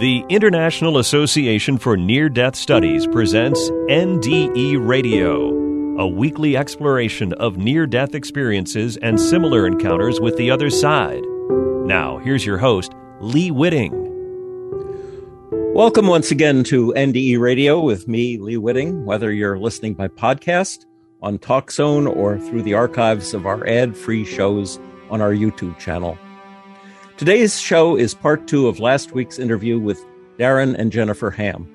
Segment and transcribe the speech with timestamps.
[0.00, 5.50] The International Association for Near Death Studies presents NDE Radio,
[6.00, 11.22] a weekly exploration of near death experiences and similar encounters with the other side.
[11.86, 13.92] Now, here's your host, Lee Witting.
[15.72, 20.86] Welcome once again to NDE Radio with me, Lee Witting, whether you're listening by podcast,
[21.22, 26.18] on TalkZone, or through the archives of our ad free shows on our YouTube channel.
[27.16, 30.04] Today's show is part two of last week's interview with
[30.36, 31.72] Darren and Jennifer Ham.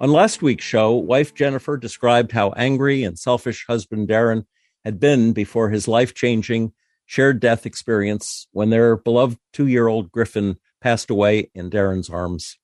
[0.00, 4.46] On last week's show, wife Jennifer described how angry and selfish husband Darren
[4.82, 6.72] had been before his life changing
[7.04, 12.56] shared death experience when their beloved two year old Griffin passed away in Darren's arms.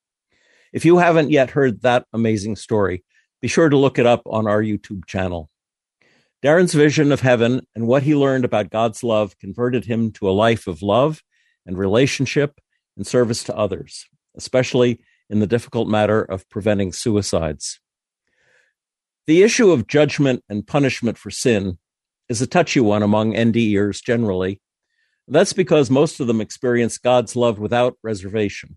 [0.73, 3.05] If you haven't yet heard that amazing story,
[3.43, 5.51] be sure to look it up on our YouTube channel.
[6.43, 10.33] Darren's vision of heaven and what he learned about God's love converted him to a
[10.33, 11.23] life of love
[11.67, 12.61] and relationship
[12.97, 14.07] and service to others,
[14.37, 17.81] especially in the difficult matter of preventing suicides.
[19.27, 21.79] The issue of judgment and punishment for sin
[22.29, 24.61] is a touchy one among NDEers generally.
[25.29, 28.77] That's because most of them experience God's love without reservation.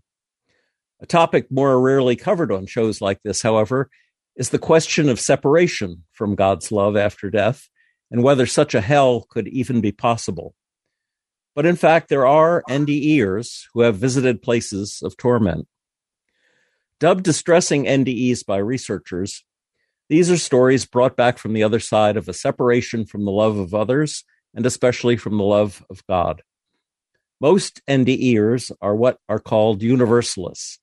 [1.00, 3.90] A topic more rarely covered on shows like this, however,
[4.36, 7.68] is the question of separation from God's love after death
[8.10, 10.54] and whether such a hell could even be possible.
[11.54, 15.68] But in fact, there are NDEers who have visited places of torment.
[17.00, 19.44] Dubbed distressing NDEs by researchers,
[20.08, 23.56] these are stories brought back from the other side of a separation from the love
[23.56, 24.24] of others
[24.54, 26.42] and especially from the love of God.
[27.40, 30.78] Most NDEers are what are called universalists,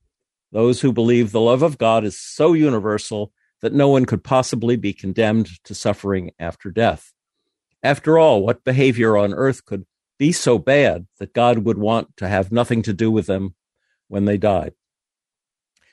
[0.52, 4.76] those who believe the love of God is so universal that no one could possibly
[4.76, 7.14] be condemned to suffering after death.
[7.84, 9.86] After all, what behavior on earth could
[10.22, 13.56] be so bad that God would want to have nothing to do with them
[14.08, 14.74] when they died.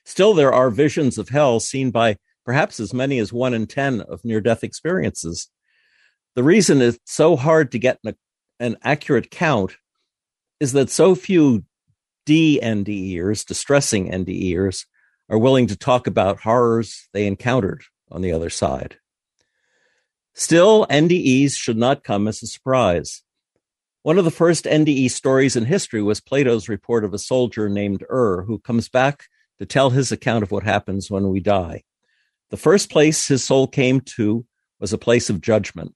[0.05, 4.03] Still, there are visions of hell seen by perhaps as many as one in 10
[4.03, 5.49] of near death experiences.
[6.35, 8.01] The reason it's so hard to get
[8.61, 9.79] an, accurate count
[10.61, 11.65] is that so few
[12.27, 14.85] DNDEers, distressing NDEers,
[15.31, 18.99] are willing to talk about horrors they encountered on the other side.
[20.35, 23.23] Still, NDEs should not come as a surprise.
[24.03, 28.05] One of the first NDE stories in history was Plato's report of a soldier named
[28.11, 29.25] Ur who comes back
[29.59, 31.83] to tell his account of what happens when we die.
[32.51, 34.47] The first place his soul came to
[34.81, 35.95] was a place of judgment,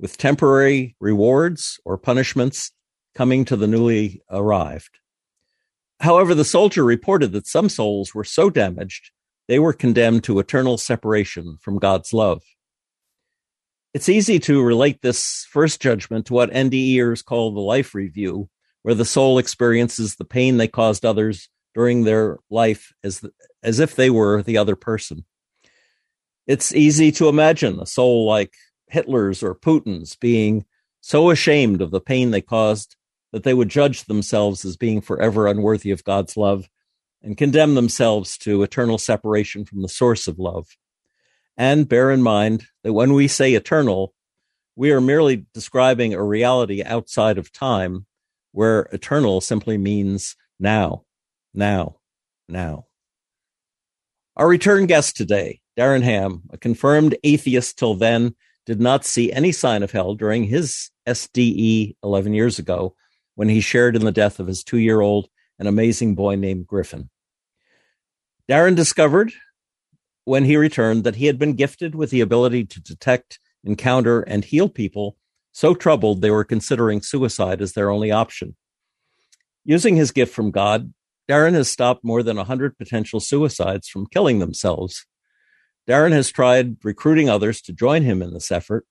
[0.00, 2.72] with temporary rewards or punishments
[3.14, 4.98] coming to the newly arrived.
[6.00, 9.12] However, the soldier reported that some souls were so damaged
[9.46, 12.42] they were condemned to eternal separation from God's love.
[13.94, 18.48] It's easy to relate this first judgment to what NDEers call the life review,
[18.82, 23.30] where the soul experiences the pain they caused others during their life as, the,
[23.62, 25.24] as if they were the other person.
[26.48, 28.52] It's easy to imagine a soul like
[28.88, 30.64] Hitler's or Putin's being
[31.00, 32.96] so ashamed of the pain they caused
[33.32, 36.68] that they would judge themselves as being forever unworthy of God's love
[37.22, 40.66] and condemn themselves to eternal separation from the source of love.
[41.56, 44.12] And bear in mind that when we say eternal,
[44.76, 48.06] we are merely describing a reality outside of time,
[48.52, 51.04] where eternal simply means now,
[51.52, 51.96] now,
[52.48, 52.86] now.
[54.36, 58.34] Our return guest today, Darren Ham, a confirmed atheist till then,
[58.66, 62.96] did not see any sign of hell during his SDE 11 years ago
[63.36, 65.28] when he shared in the death of his two year old
[65.58, 67.10] and amazing boy named Griffin.
[68.48, 69.32] Darren discovered
[70.24, 74.44] when he returned that he had been gifted with the ability to detect, encounter, and
[74.44, 75.16] heal people
[75.52, 78.56] so troubled they were considering suicide as their only option.
[79.64, 80.92] Using his gift from God,
[81.28, 85.06] Darren has stopped more than 100 potential suicides from killing themselves.
[85.88, 88.86] Darren has tried recruiting others to join him in this effort,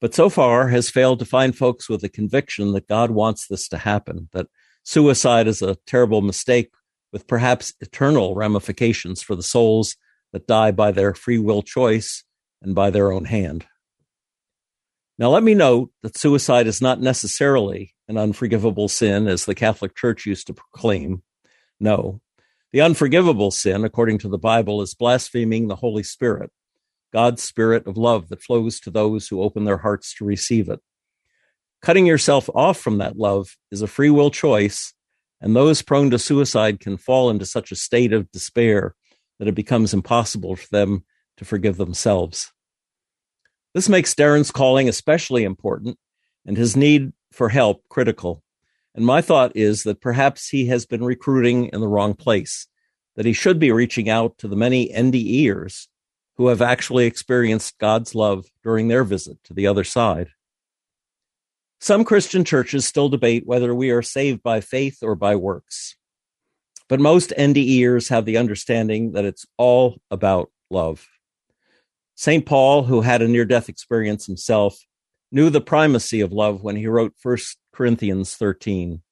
[0.00, 3.68] but so far has failed to find folks with a conviction that God wants this
[3.68, 4.48] to happen, that
[4.82, 6.70] suicide is a terrible mistake
[7.12, 9.96] with perhaps eternal ramifications for the souls
[10.32, 12.24] that die by their free will choice
[12.62, 13.66] and by their own hand.
[15.18, 19.96] Now, let me note that suicide is not necessarily an unforgivable sin, as the Catholic
[19.96, 21.22] Church used to proclaim.
[21.80, 22.20] No,
[22.72, 26.50] the unforgivable sin, according to the Bible, is blaspheming the Holy Spirit,
[27.12, 30.80] God's Spirit of love that flows to those who open their hearts to receive it.
[31.80, 34.92] Cutting yourself off from that love is a free will choice,
[35.40, 38.94] and those prone to suicide can fall into such a state of despair
[39.38, 41.04] that it becomes impossible for them
[41.36, 42.52] to forgive themselves.
[43.74, 45.98] This makes Darren's calling especially important
[46.46, 48.42] and his need for help critical.
[48.94, 52.66] And my thought is that perhaps he has been recruiting in the wrong place,
[53.16, 55.86] that he should be reaching out to the many NDEers
[56.36, 60.28] who have actually experienced God's love during their visit to the other side.
[61.80, 65.96] Some Christian churches still debate whether we are saved by faith or by works.
[66.88, 71.06] But most NDEers have the understanding that it's all about love.
[72.14, 72.44] St.
[72.44, 74.78] Paul, who had a near death experience himself,
[75.30, 77.36] knew the primacy of love when he wrote 1
[77.72, 79.02] Corinthians 13.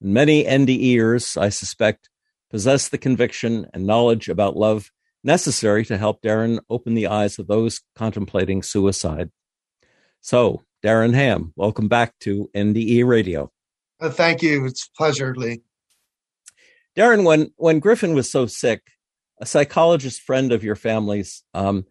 [0.00, 2.10] And many NDEers, I suspect,
[2.50, 4.90] possess the conviction and knowledge about love
[5.24, 9.30] necessary to help Darren open the eyes of those contemplating suicide.
[10.20, 13.50] So, Darren Ham, welcome back to NDE Radio.
[14.00, 14.66] Uh, thank you.
[14.66, 15.62] It's a pleasure, Lee.
[16.96, 18.82] Darren, when when Griffin was so sick,
[19.40, 21.84] a psychologist friend of your family's um,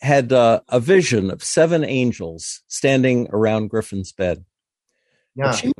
[0.00, 4.44] had uh, a vision of seven angels standing around Griffin's bed.
[5.34, 5.46] Yeah.
[5.46, 5.72] But she,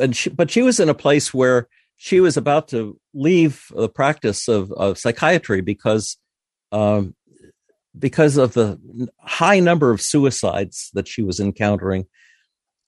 [0.00, 3.88] and she, but she was in a place where she was about to leave the
[3.88, 6.16] practice of, of psychiatry because
[6.72, 7.14] um,
[7.98, 8.78] because of the
[9.18, 12.06] high number of suicides that she was encountering.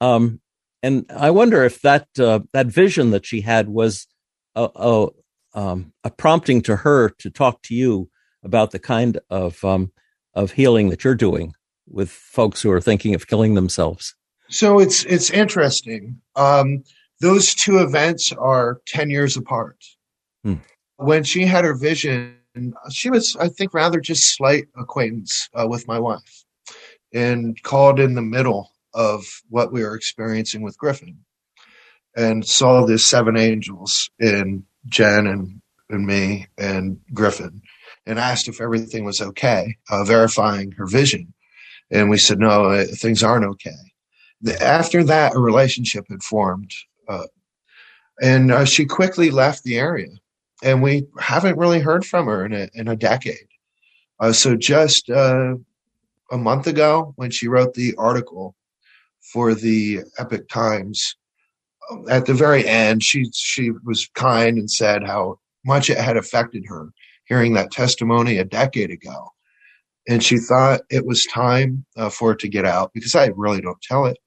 [0.00, 0.40] Um,
[0.82, 4.06] and I wonder if that uh, that vision that she had was
[4.54, 5.08] a, a,
[5.54, 8.10] um, a, prompting to her to talk to you
[8.42, 9.92] about the kind of um,
[10.34, 11.54] of healing that you're doing
[11.86, 14.14] with folks who are thinking of killing themselves.
[14.48, 16.20] So it's it's interesting.
[16.36, 16.84] Um,
[17.20, 19.84] those two events are ten years apart.
[20.44, 20.56] Hmm.
[20.96, 22.36] When she had her vision,
[22.90, 26.44] she was, I think, rather just slight acquaintance uh, with my wife,
[27.12, 31.18] and called in the middle of what we were experiencing with Griffin,
[32.16, 37.62] and saw the seven angels in Jen and and me and Griffin,
[38.06, 41.34] and asked if everything was okay, uh, verifying her vision,
[41.90, 43.74] and we said no, uh, things aren't okay.
[44.40, 46.72] The, after that, a relationship had formed,
[47.08, 47.26] uh,
[48.22, 50.10] and uh, she quickly left the area,
[50.62, 53.48] and we haven't really heard from her in a in a decade.
[54.20, 55.54] Uh, so just uh,
[56.30, 58.54] a month ago, when she wrote the article
[59.20, 61.16] for the Epoch Times
[62.08, 66.64] at the very end, she she was kind and said how much it had affected
[66.66, 66.90] her
[67.26, 69.28] hearing that testimony a decade ago,
[70.08, 73.60] and she thought it was time uh, for it to get out because I really
[73.60, 74.18] don't tell it.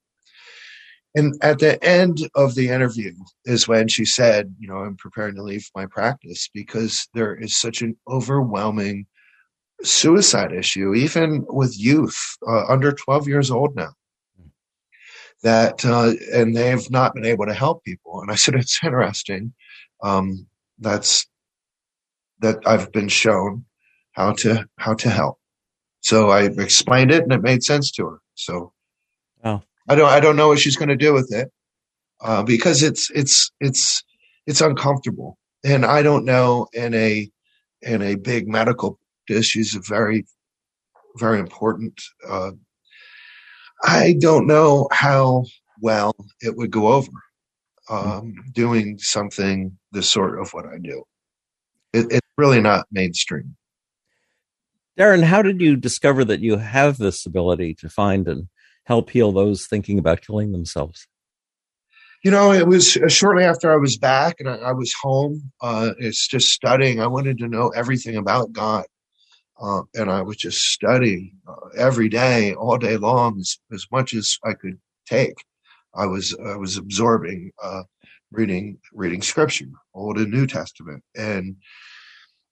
[1.15, 3.13] And at the end of the interview
[3.45, 7.60] is when she said, "You know, I'm preparing to leave my practice because there is
[7.60, 9.06] such an overwhelming
[9.83, 12.18] suicide issue, even with youth
[12.48, 13.94] uh, under 12 years old now."
[15.44, 18.22] That uh, and they've not been able to help people.
[18.22, 19.54] And I said, it's interesting.
[20.01, 20.48] Um,
[20.80, 21.28] that's
[22.40, 23.66] that I've been shown
[24.13, 25.38] how to how to help.
[26.01, 28.19] So I explained it, and it made sense to her.
[28.36, 28.74] So
[29.44, 29.62] oh.
[29.88, 31.51] I don't I don't know what she's going to do with it
[32.22, 34.04] uh, because it's it's it's
[34.48, 37.30] it's uncomfortable, and I don't know in a
[37.81, 39.00] in a big medical
[39.42, 40.25] She's a very
[41.18, 42.51] very important uh,
[43.84, 45.46] I don't know how
[45.82, 47.12] well it would go over
[47.90, 51.04] um, doing something the sort of what I do.
[51.92, 53.56] It, it's really not mainstream.
[54.98, 58.48] Darren, how did you discover that you have this ability to find and
[58.86, 61.08] help heal those thinking about killing themselves?
[62.24, 65.52] You know, it was uh, shortly after I was back and I, I was home.
[65.62, 67.02] Uh, it's just studying.
[67.02, 68.86] I wanted to know everything about God.
[69.63, 74.13] Uh, and I was just studying uh, every day, all day long, as, as much
[74.13, 74.77] as I could
[75.08, 75.36] take.
[75.96, 77.84] I was I was absorbing, uh,
[78.32, 81.55] reading reading Scripture, Old and New Testament, and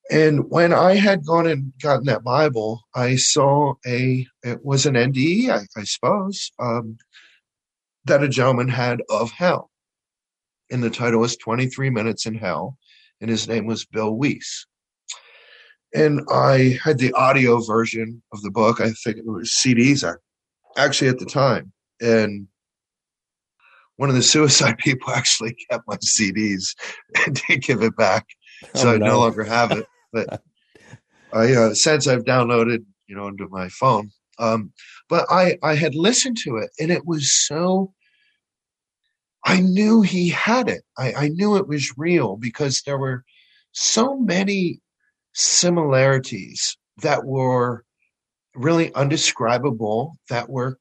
[0.09, 4.95] and when I had gone and gotten that Bible, I saw a it was an
[4.95, 6.97] NDE, I, I suppose, um,
[8.05, 9.69] that a gentleman had of hell,
[10.71, 12.77] and the title was Twenty Three Minutes in Hell,
[13.19, 14.65] and his name was Bill Wiese
[15.93, 18.79] and I had the audio version of the book.
[18.79, 20.03] I think it was CDs
[20.77, 22.47] actually at the time, and
[23.97, 26.75] one of the suicide people actually kept my CDs
[27.25, 28.25] and didn't give it back,
[28.75, 29.19] so oh, I no.
[29.19, 29.85] longer have it.
[30.13, 30.41] But
[31.33, 34.11] I uh, since I've downloaded, you know, into my phone.
[34.39, 34.71] Um,
[35.09, 37.93] but I I had listened to it, and it was so.
[39.43, 40.83] I knew he had it.
[40.99, 43.23] I, I knew it was real because there were
[43.71, 44.81] so many
[45.33, 47.83] similarities that were
[48.55, 50.77] really undescribable, that were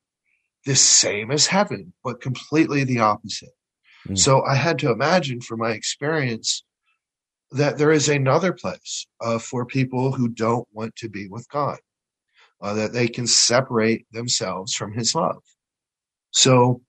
[0.67, 3.55] the same as heaven, but completely the opposite.
[4.09, 4.19] Mm.
[4.19, 6.65] So I had to imagine from my experience
[7.53, 11.79] that there is another place uh, for people who don't want to be with God,
[12.61, 15.43] uh, that they can separate themselves from His love.
[16.31, 16.83] So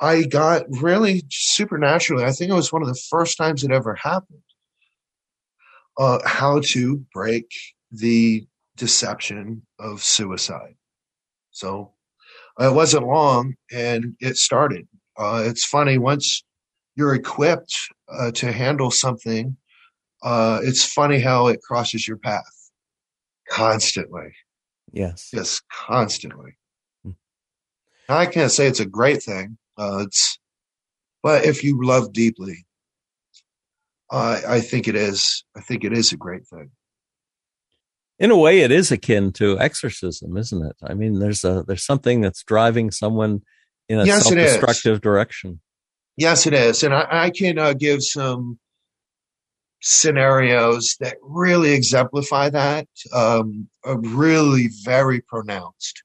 [0.00, 3.94] I got really supernaturally, I think it was one of the first times it ever
[3.94, 4.42] happened.
[5.98, 7.50] Uh, how to break
[7.90, 8.46] the
[8.76, 10.74] deception of suicide.
[11.50, 11.92] So
[12.58, 14.88] it wasn't long and it started.
[15.16, 16.42] Uh, it's funny, once
[16.96, 17.76] you're equipped
[18.12, 19.56] uh, to handle something,
[20.22, 22.70] uh, it's funny how it crosses your path
[23.48, 24.34] constantly.
[24.92, 25.30] Yes.
[25.32, 26.56] Yes, constantly.
[27.04, 27.10] Hmm.
[28.08, 29.58] I can't say it's a great thing.
[29.76, 30.38] Uh, it's,
[31.22, 32.64] but if you love deeply,
[34.10, 35.44] I think it is.
[35.56, 36.70] I think it is a great thing.
[38.18, 40.76] In a way, it is akin to exorcism, isn't it?
[40.84, 43.42] I mean, there's a there's something that's driving someone
[43.88, 45.60] in a yes, self-destructive direction.
[46.16, 48.58] Yes, it is, and I, I can uh, give some
[49.80, 52.86] scenarios that really exemplify that.
[53.12, 56.04] Um, really very pronounced,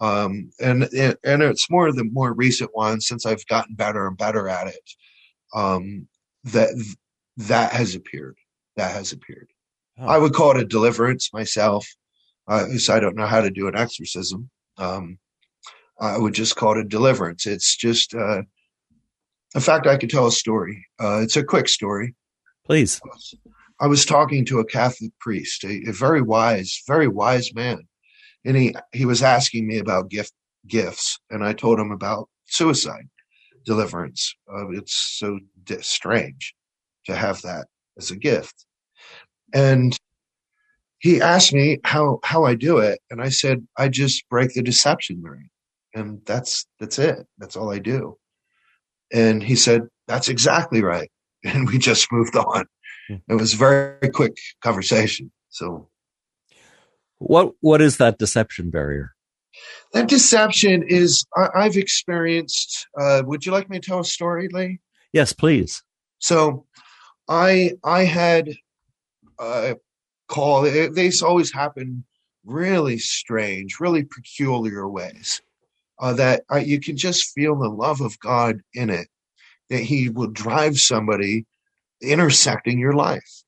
[0.00, 4.48] um, and and it's more the more recent ones since I've gotten better and better
[4.48, 4.90] at it.
[5.54, 6.08] Um,
[6.42, 6.70] that
[7.36, 8.36] that has appeared.
[8.76, 9.48] That has appeared.
[9.98, 10.06] Oh.
[10.06, 11.86] I would call it a deliverance myself.
[12.48, 14.50] Uh, I don't know how to do an exorcism.
[14.78, 15.18] Um,
[15.98, 17.46] I would just call it a deliverance.
[17.46, 18.42] It's just, uh,
[19.54, 20.86] in fact, I could tell a story.
[21.00, 22.14] Uh, it's a quick story.
[22.64, 23.00] Please.
[23.80, 27.86] I was talking to a Catholic priest, a, a, very wise, very wise man,
[28.44, 30.32] and he he was asking me about gift
[30.66, 33.08] gifts, and I told him about suicide
[33.64, 34.34] deliverance.
[34.50, 35.38] Uh, it's so
[35.80, 36.55] strange
[37.06, 37.66] to have that
[37.98, 38.66] as a gift.
[39.54, 39.96] And
[40.98, 44.62] he asked me how how I do it, and I said I just break the
[44.62, 45.48] deception ring,
[45.94, 47.26] and that's that's it.
[47.38, 48.16] That's all I do.
[49.12, 51.10] And he said that's exactly right,
[51.44, 52.66] and we just moved on.
[53.08, 53.16] Hmm.
[53.28, 55.30] It was a very quick conversation.
[55.50, 55.88] So,
[57.18, 59.12] what what is that deception barrier?
[59.92, 62.86] That deception is I, have experienced.
[62.98, 64.80] Uh, would you like me to tell a story, Lee?
[65.12, 65.82] Yes, please.
[66.18, 66.66] So,
[67.28, 68.54] I I had
[69.38, 69.76] a
[70.28, 70.62] call.
[70.62, 72.04] They always happen
[72.44, 75.42] really strange, really peculiar ways
[75.98, 79.08] uh, that you can just feel the love of God in it.
[79.70, 81.46] That He will drive somebody
[82.00, 83.42] intersecting your life.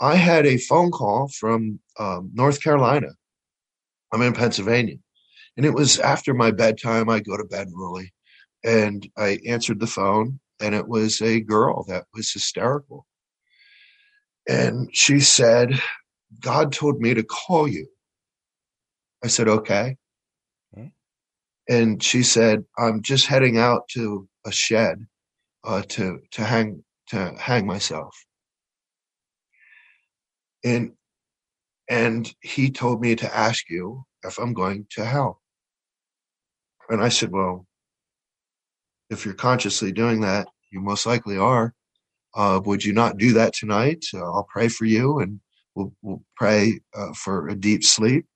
[0.00, 3.08] I had a phone call from um, North Carolina.
[4.12, 4.96] I'm in Pennsylvania.
[5.56, 7.08] And it was after my bedtime.
[7.08, 8.12] I go to bed early.
[8.64, 13.06] And I answered the phone, and it was a girl that was hysterical.
[14.48, 15.80] And she said,
[16.40, 17.86] God told me to call you.
[19.22, 19.96] I said, okay.
[20.76, 20.90] okay.
[21.68, 25.06] And she said, I'm just heading out to a shed
[25.64, 28.16] uh, to to hang to hang myself.
[30.64, 30.92] And
[31.88, 35.40] and he told me to ask you if I'm going to hell.
[36.88, 37.66] And I said, well,
[39.10, 41.74] if you're consciously doing that, you most likely are
[42.34, 44.04] uh, would you not do that tonight?
[44.14, 45.40] Uh, I'll pray for you and
[45.74, 48.26] we'll, we'll pray uh, for a deep sleep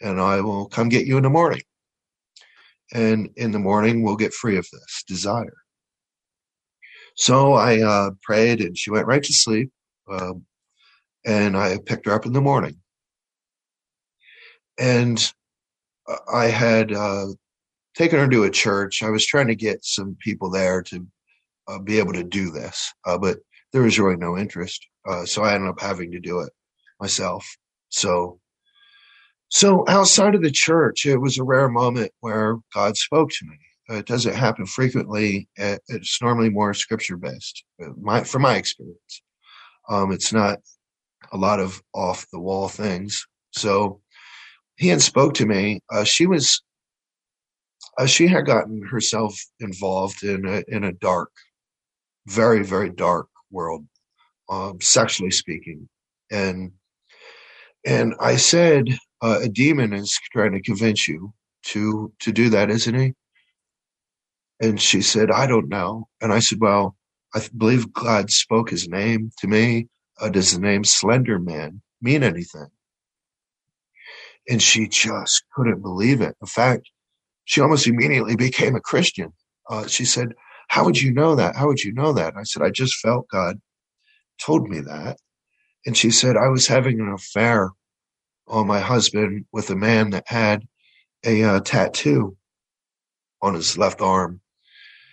[0.00, 1.62] and I will come get you in the morning.
[2.92, 5.56] And in the morning, we'll get free of this desire.
[7.16, 9.70] So I uh, prayed and she went right to sleep.
[10.08, 10.44] Um,
[11.26, 12.76] and I picked her up in the morning.
[14.78, 15.32] And
[16.32, 16.92] I had
[17.98, 19.02] uh, taken her to a church.
[19.02, 21.06] I was trying to get some people there to
[21.68, 23.38] uh, be able to do this, uh, but
[23.72, 24.86] there was really no interest.
[25.08, 26.52] Uh, so I ended up having to do it
[27.00, 27.46] myself.
[27.90, 28.40] So,
[29.48, 33.98] so outside of the church, it was a rare moment where God spoke to me.
[33.98, 35.48] it doesn't happen frequently.
[35.56, 37.64] It's normally more scripture based.
[37.82, 39.22] Uh, my, from my experience,
[39.88, 40.58] um, it's not
[41.32, 43.26] a lot of off the wall things.
[43.52, 44.00] So
[44.76, 45.80] he had spoke to me.
[45.90, 46.62] Uh, she was,
[47.98, 51.30] uh, she had gotten herself involved in a, in a dark
[52.28, 53.84] very, very dark world,
[54.48, 55.88] um, sexually speaking.
[56.30, 56.72] And,
[57.86, 58.88] and I said,
[59.22, 61.32] uh, a demon is trying to convince you
[61.64, 63.14] to, to do that, isn't he?
[64.60, 66.08] And she said, I don't know.
[66.20, 66.96] And I said, well,
[67.34, 69.88] I believe God spoke his name to me.
[70.20, 72.68] Uh, does the name Slender Man mean anything?
[74.48, 76.36] And she just couldn't believe it.
[76.40, 76.90] In fact,
[77.48, 79.32] she almost immediately became a Christian.
[79.70, 80.34] Uh, she said,
[80.68, 81.56] how would you know that?
[81.56, 82.34] How would you know that?
[82.34, 83.58] And I said, I just felt God
[84.38, 85.16] told me that.
[85.86, 87.70] And she said, I was having an affair
[88.48, 90.68] on my husband with a man that had
[91.24, 92.36] a uh, tattoo
[93.40, 94.42] on his left arm.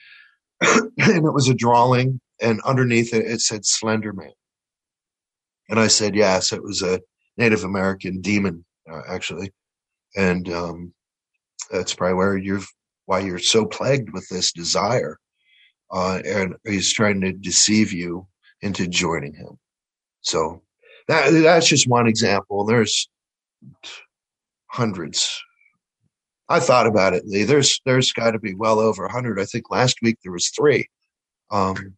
[0.62, 4.34] and it was a drawing, and underneath it, it said Slender Man.
[5.70, 7.00] And I said, yes, it was a
[7.38, 9.54] Native American demon, uh, actually.
[10.18, 10.94] And um,
[11.72, 12.68] that's probably where you've,
[13.06, 15.18] why you're so plagued with this desire
[15.92, 18.28] uh, and he's trying to deceive you
[18.62, 19.58] into joining him.
[20.22, 20.62] So
[21.08, 22.66] that that's just one example.
[22.66, 23.10] There's
[24.68, 25.42] hundreds.
[26.50, 27.44] I thought about it, Lee.
[27.44, 29.40] There's there's got to be well over hundred.
[29.40, 30.88] I think last week there was three.
[31.52, 31.96] Um,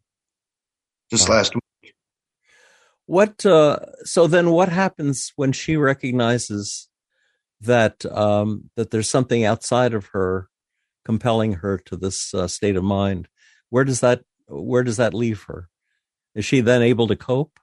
[1.09, 1.93] just last week.
[3.05, 3.45] What?
[3.45, 6.89] Uh, so then, what happens when she recognizes
[7.61, 10.49] that um, that there's something outside of her
[11.05, 13.27] compelling her to this uh, state of mind?
[13.69, 15.69] Where does that Where does that leave her?
[16.35, 17.59] Is she then able to cope?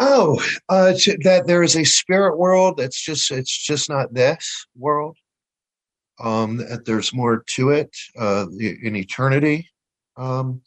[0.00, 0.92] Oh, uh,
[1.22, 5.16] that there is a spirit world that's just it's just not this world.
[6.20, 9.68] Um, that there's more to it uh, in eternity.
[10.16, 10.62] Um,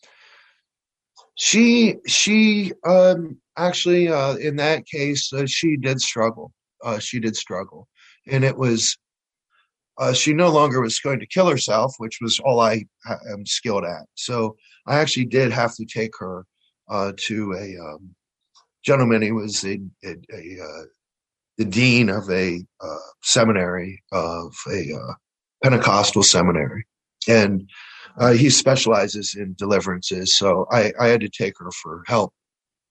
[1.35, 6.53] she she um, actually uh, in that case uh, she did struggle.
[6.83, 7.87] Uh, she did struggle,
[8.29, 8.97] and it was
[9.97, 12.85] uh, she no longer was going to kill herself, which was all I
[13.31, 14.05] am skilled at.
[14.15, 14.55] So
[14.85, 16.45] I actually did have to take her
[16.89, 18.15] uh, to a um,
[18.83, 19.21] gentleman.
[19.21, 20.83] He was a, a, a uh,
[21.57, 25.13] the dean of a uh, seminary of a uh,
[25.63, 26.85] Pentecostal seminary,
[27.27, 27.67] and
[28.17, 30.37] uh, he specializes in deliverances.
[30.37, 32.33] So I, I, had to take her for help.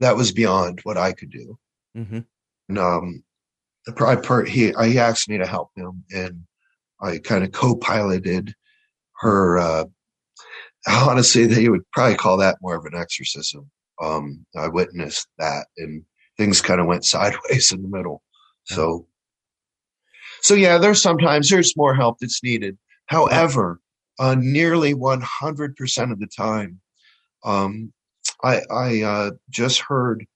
[0.00, 1.58] That was beyond what I could do.
[1.96, 2.20] Mm-hmm.
[2.68, 3.24] And, um,
[3.88, 6.44] I, he, he asked me to help him, and
[7.00, 8.54] I kind of co-piloted
[9.20, 9.58] her.
[9.58, 9.84] Uh,
[10.88, 13.70] honestly, they would probably call that more of an exorcism
[14.02, 16.02] um, I witnessed that and
[16.36, 18.22] things kind of went sideways in the middle.
[18.64, 19.06] So,
[20.42, 22.76] so yeah, there's sometimes there's more help that's needed.
[23.06, 23.80] However,
[24.18, 26.80] uh, nearly 100% of the time,
[27.44, 27.92] um,
[28.42, 30.26] I, I uh, just heard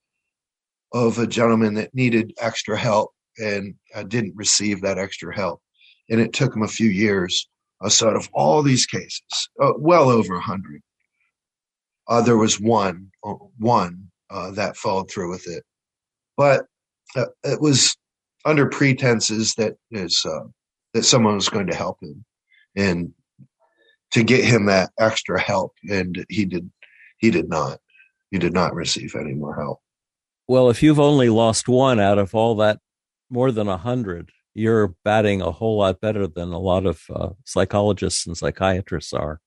[0.93, 5.61] of a gentleman that needed extra help and I didn't receive that extra help.
[6.09, 7.47] And it took him a few years.
[7.79, 9.21] Uh, so out of all these cases,
[9.61, 10.81] uh, well over a hundred,
[12.07, 15.63] uh, there was one, uh, one uh, that followed through with it,
[16.37, 16.65] but
[17.15, 17.95] uh, it was
[18.45, 20.25] under pretenses that is
[20.93, 22.25] that someone was going to help him,
[22.75, 23.13] and
[24.11, 26.69] to get him that extra help, and he did.
[27.17, 27.79] He did not.
[28.31, 29.79] He did not receive any more help.
[30.47, 32.79] Well, if you've only lost one out of all that,
[33.31, 37.29] more than a hundred, you're batting a whole lot better than a lot of uh,
[37.45, 39.39] psychologists and psychiatrists are.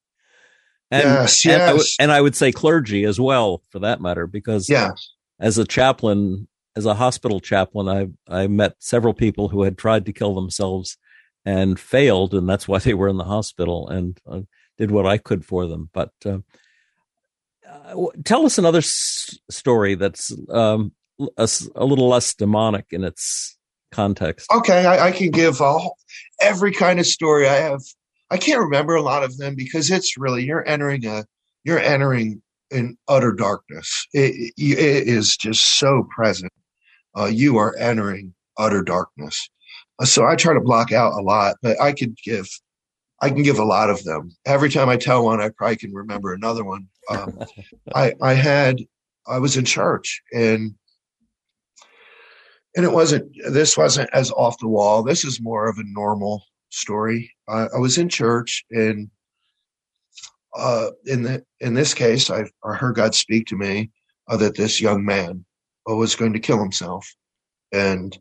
[0.91, 1.61] And, yes, yes.
[1.61, 5.13] And I, and I would say clergy as well, for that matter, because yes.
[5.39, 10.07] as a chaplain, as a hospital chaplain, I I met several people who had tried
[10.07, 10.97] to kill themselves
[11.45, 14.41] and failed, and that's why they were in the hospital, and uh,
[14.79, 15.91] did what I could for them.
[15.93, 16.39] But uh,
[17.69, 20.93] uh, tell us another s- story that's um,
[21.37, 23.54] a, a, little less demonic in its
[23.95, 24.51] context.
[24.53, 25.97] Okay, I, I can give all,
[26.41, 27.49] every kind of story.
[27.49, 27.81] I have
[28.31, 31.25] I can't remember a lot of them because it's really you're entering a
[31.65, 34.07] you're entering in utter darkness.
[34.13, 36.53] It, it is just so present.
[37.17, 39.49] Uh, you are entering utter darkness.
[40.01, 42.49] Uh, so I try to block out a lot, but I could give
[43.21, 44.37] I can give a lot of them.
[44.45, 46.89] Every time I tell one, I probably can remember another one.
[47.09, 47.39] Um,
[47.95, 48.81] I I had
[49.27, 50.75] I was in church and
[52.77, 55.03] and it wasn't this wasn't as off the wall.
[55.03, 57.31] This is more of a normal story.
[57.49, 59.11] I, I was in church, and
[60.57, 63.91] uh, in the in this case, I, heard God speak to me
[64.29, 65.45] uh, that this young man
[65.87, 67.09] was going to kill himself,
[67.73, 68.17] and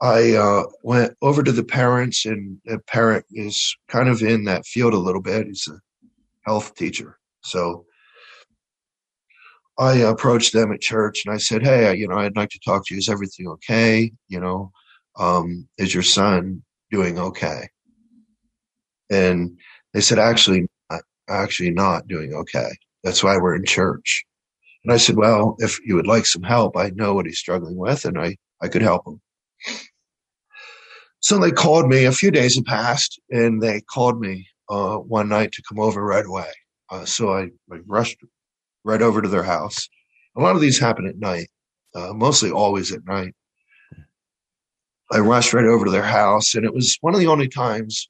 [0.00, 4.66] I uh, went over to the parents, and the parent is kind of in that
[4.66, 5.46] field a little bit.
[5.46, 5.78] He's a
[6.46, 7.84] health teacher, so
[9.80, 12.86] I approached them at church and I said, "Hey, you know, I'd like to talk
[12.86, 12.98] to you.
[12.98, 14.12] Is everything okay?
[14.28, 14.72] You know,
[15.18, 17.68] um, is your son doing okay.
[19.10, 19.58] And
[19.94, 22.70] they said, actually, not, actually not doing okay.
[23.04, 24.24] That's why we're in church.
[24.84, 27.76] And I said, well, if you would like some help, I know what he's struggling
[27.76, 29.20] with and I, I could help him.
[31.20, 32.06] So they called me.
[32.06, 36.02] A few days had passed, and they called me uh, one night to come over
[36.02, 36.48] right away.
[36.88, 38.16] Uh, so I, I, rushed
[38.84, 39.88] right over to their house.
[40.36, 41.48] A lot of these happen at night,
[41.94, 43.34] uh, mostly always at night.
[45.12, 48.08] I rushed right over to their house, and it was one of the only times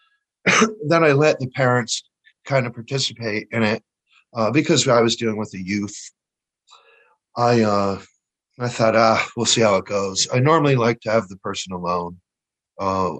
[0.44, 2.04] that I let the parents
[2.44, 3.82] kind of participate in it
[4.34, 5.96] uh, because I was dealing with the youth.
[7.36, 8.00] I uh,
[8.58, 10.26] I thought, ah, we'll see how it goes.
[10.32, 12.18] I normally like to have the person alone,
[12.78, 13.16] uh,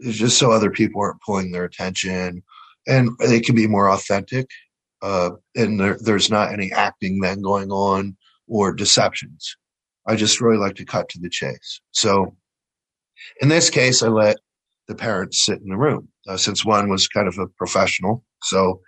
[0.00, 2.42] just so other people aren't pulling their attention,
[2.86, 4.48] and they can be more authentic.
[5.02, 8.16] Uh, and there, there's not any acting then going on
[8.48, 9.56] or deceptions.
[10.06, 11.80] I just really like to cut to the chase.
[11.92, 12.34] So
[13.40, 14.38] in this case, I let
[14.86, 18.24] the parents sit in the room uh, since one was kind of a professional.
[18.42, 18.80] So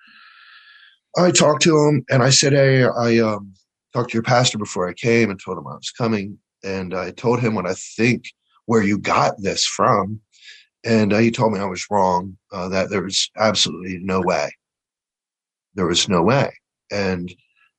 [1.17, 3.53] I talked to him and I said, Hey, I, um,
[3.93, 6.39] talked to your pastor before I came and told him I was coming.
[6.63, 8.25] And I told him what I think
[8.67, 10.21] where you got this from.
[10.85, 14.51] And uh, he told me I was wrong, uh, that there was absolutely no way.
[15.75, 16.53] There was no way.
[16.91, 17.33] And,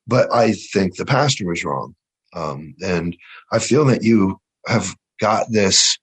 [0.07, 1.95] but I think the pastor was wrong.
[2.33, 3.15] Um, and
[3.51, 5.97] I feel that you have got this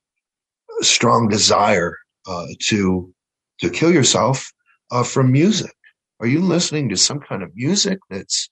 [0.80, 1.96] strong desire
[2.26, 3.12] uh, to
[3.60, 4.52] to kill yourself
[4.90, 5.74] uh, from music.
[6.20, 8.48] Are you listening to some kind of music that's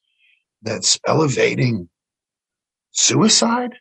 [0.63, 1.89] that's elevating
[2.93, 3.75] suicide?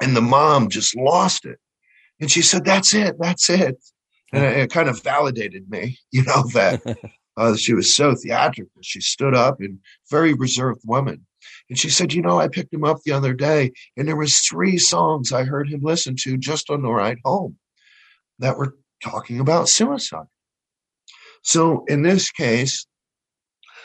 [0.00, 1.58] And the mom just lost it.
[2.20, 3.16] And she said, That's it.
[3.18, 3.76] That's it.
[4.32, 6.80] And it, kind of validated me, you know, that
[7.36, 8.82] uh, she was so theatrical.
[8.82, 9.78] She stood up and
[10.10, 11.26] very reserved woman.
[11.68, 14.40] And she said, You know, I picked him up the other day, and there was
[14.40, 17.56] three songs I heard him listen to just on the ride home
[18.38, 20.26] that were talking about suicide.
[21.42, 22.86] So in this case,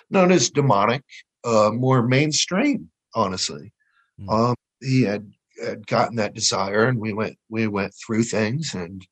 [0.10, 1.04] known as demonic,
[1.44, 3.74] uh, more mainstream, honestly.
[4.20, 4.50] Mm.
[4.50, 5.32] Um, he had,
[5.64, 9.06] had gotten that desire, and we went we went through things, and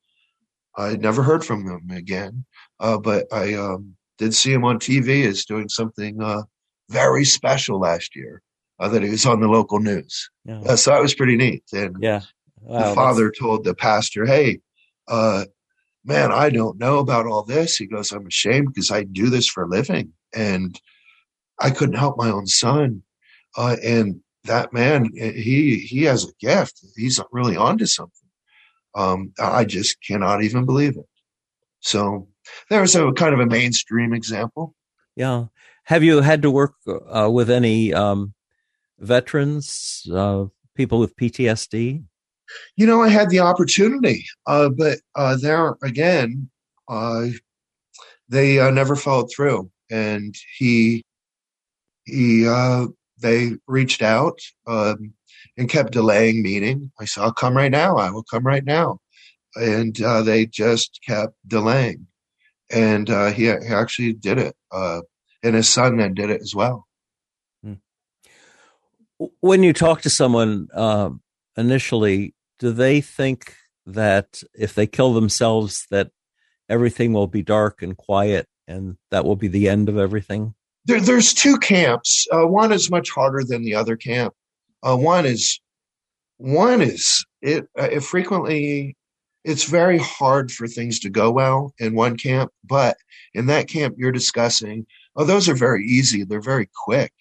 [0.78, 2.46] I never heard from him again.
[2.80, 6.44] Uh, but I um, did see him on TV as doing something uh,
[6.90, 8.42] very special last year.
[8.78, 10.60] Uh, that he was on the local news, yeah.
[10.60, 11.64] Uh, so that was pretty neat.
[11.72, 12.20] And yeah,
[12.60, 13.40] wow, the father that's...
[13.40, 14.60] told the pastor, "Hey,
[15.08, 15.46] uh,
[16.06, 17.76] man, I don't know about all this.
[17.76, 20.14] He goes, I'm ashamed because I do this for a living.
[20.34, 20.80] And
[21.60, 23.02] I couldn't help my own son.
[23.58, 26.86] Uh, and that man, eh, he, he has a gift.
[26.96, 28.30] He's really onto something.
[28.94, 31.08] Um, I just cannot even believe it.
[31.80, 32.28] So
[32.70, 34.76] there's a kind of a mainstream example.
[35.16, 35.46] Yeah.
[35.86, 38.34] Have you had to work uh, with any um,
[39.00, 42.04] veterans, uh, people with PTSD?
[42.76, 46.50] You know, I had the opportunity, uh, but uh, there again,
[46.88, 47.28] uh,
[48.30, 51.04] they uh, never followed through, and he
[52.06, 52.88] he uh,
[53.20, 55.14] they reached out um,
[55.58, 56.92] and kept delaying meeting.
[57.00, 57.98] I said, "I'll come right now.
[57.98, 59.00] I will come right now,"
[59.56, 62.08] and uh, they just kept delaying,
[62.72, 66.88] and he, he actually did it, and his son then did it as well.
[67.64, 67.74] Hmm.
[69.40, 70.68] When you talk to someone
[71.58, 76.12] initially, do they think that if they kill themselves, that
[76.70, 80.56] everything will be dark and quiet, and that will be the end of everything?
[80.86, 82.28] There, there's two camps.
[82.32, 84.34] Uh, one is much harder than the other camp.
[84.84, 85.60] Uh, one is
[86.38, 88.96] one is it, uh, it frequently
[89.46, 92.98] it's very hard for things to go well in one camp, but
[93.36, 96.24] in that camp you're discussing, oh, those are very easy.
[96.24, 97.14] They're very quick.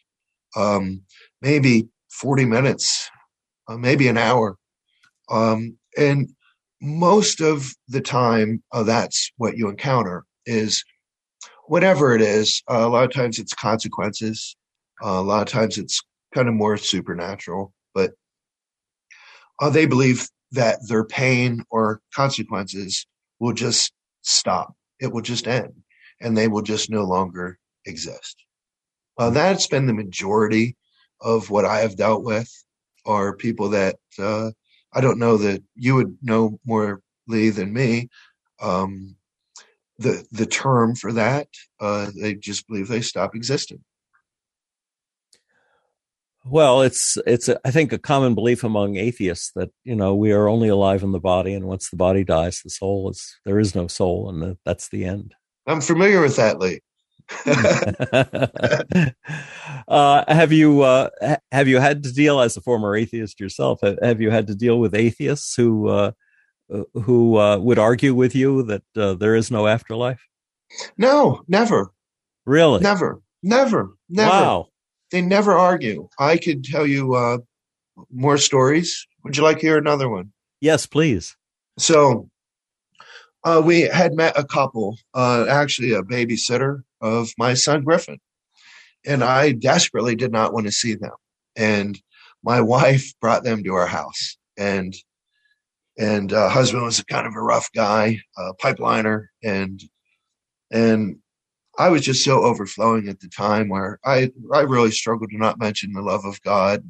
[0.56, 1.02] Um,
[1.42, 3.10] maybe 40 minutes,
[3.68, 4.56] uh, maybe an hour.
[5.30, 6.30] Um, and
[6.80, 10.82] most of the time, uh, that's what you encounter is
[11.66, 12.62] whatever it is.
[12.70, 14.56] Uh, a lot of times it's consequences.
[15.04, 16.00] Uh, a lot of times it's
[16.34, 18.12] kind of more supernatural, but
[19.60, 23.06] uh, they believe that their pain or consequences
[23.40, 24.74] will just stop.
[25.00, 25.74] It will just end
[26.20, 28.36] and they will just no longer exist.
[29.18, 30.76] That's been the majority
[31.20, 32.50] of what I have dealt with
[33.06, 34.52] are people that uh,
[34.92, 38.08] I don't know that you would know more Lee than me.
[38.60, 39.16] Um,
[39.98, 41.48] the the term for that,
[41.80, 43.82] uh, they just believe they stop existing.
[46.46, 50.32] Well, it's it's a, I think a common belief among atheists that you know we
[50.32, 53.58] are only alive in the body, and once the body dies, the soul is there
[53.58, 55.34] is no soul, and the, that's the end.
[55.66, 56.80] I'm familiar with that, Lee.
[59.88, 61.08] uh, have you uh,
[61.50, 63.80] have you had to deal as a former atheist yourself?
[64.02, 66.12] Have you had to deal with atheists who uh,
[66.92, 70.22] who uh, would argue with you that uh, there is no afterlife?
[70.98, 71.90] No, never.
[72.44, 72.80] Really?
[72.80, 74.30] Never, never, never.
[74.30, 74.68] Wow.
[75.14, 76.08] They never argue.
[76.18, 77.38] I could tell you uh,
[78.12, 79.06] more stories.
[79.22, 80.32] Would you like to hear another one?
[80.60, 81.36] Yes, please.
[81.78, 82.28] So
[83.44, 88.18] uh, we had met a couple, uh, actually a babysitter of my son Griffin,
[89.06, 91.14] and I desperately did not want to see them.
[91.54, 91.96] And
[92.42, 94.96] my wife brought them to our house, and
[95.96, 99.80] and uh, husband was kind of a rough guy, a pipeliner, and
[100.72, 101.18] and
[101.78, 105.58] I was just so overflowing at the time where I I really struggled to not
[105.58, 106.84] mention the love of God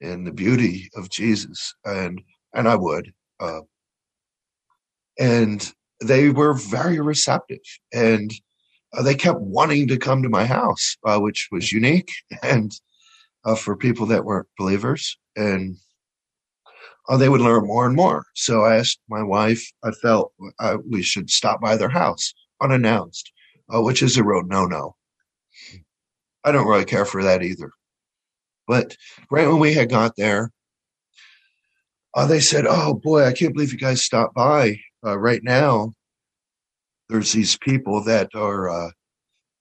[0.00, 2.20] and the beauty of Jesus, and
[2.54, 3.12] and I would.
[3.38, 3.60] Uh,
[5.18, 7.58] and they were very receptive
[7.92, 8.32] and
[8.92, 12.10] uh, they kept wanting to come to my house, uh, which was unique
[12.42, 12.72] and
[13.44, 15.16] uh, for people that weren't believers.
[15.36, 15.76] And
[17.08, 18.26] uh, they would learn more and more.
[18.34, 23.32] So I asked my wife, I felt uh, we should stop by their house unannounced,
[23.74, 24.94] uh, which is a road no no.
[26.44, 27.70] I don't really care for that either.
[28.66, 28.96] But
[29.30, 30.50] right when we had got there,
[32.14, 35.92] uh, they said, "Oh boy, I can't believe you guys stopped by uh, right now."
[37.08, 38.90] There's these people that are uh,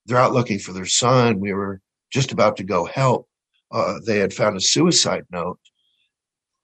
[0.06, 1.40] they're out looking for their son.
[1.40, 3.28] We were just about to go help.
[3.72, 5.60] Uh, they had found a suicide note.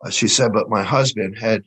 [0.03, 1.63] Uh, she said, but my husband had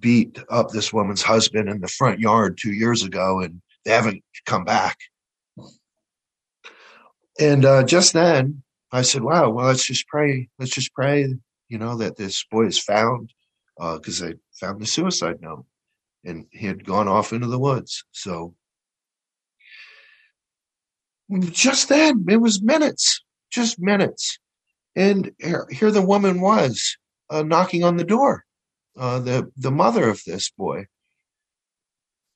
[0.00, 4.22] beat up this woman's husband in the front yard two years ago, and they haven't
[4.46, 4.98] come back.
[7.40, 10.48] And uh, just then, I said, "Wow, well, let's just pray.
[10.58, 11.34] Let's just pray,
[11.68, 13.32] you know, that this boy is found,
[13.76, 15.66] because uh, they found the suicide note,
[16.24, 18.04] and he had gone off into the woods.
[18.12, 18.54] So
[21.50, 23.20] just then, it was minutes,
[23.50, 24.38] just minutes,
[24.94, 26.96] and here, here the woman was
[27.30, 28.44] uh, knocking on the door,
[28.96, 30.86] uh, the the mother of this boy,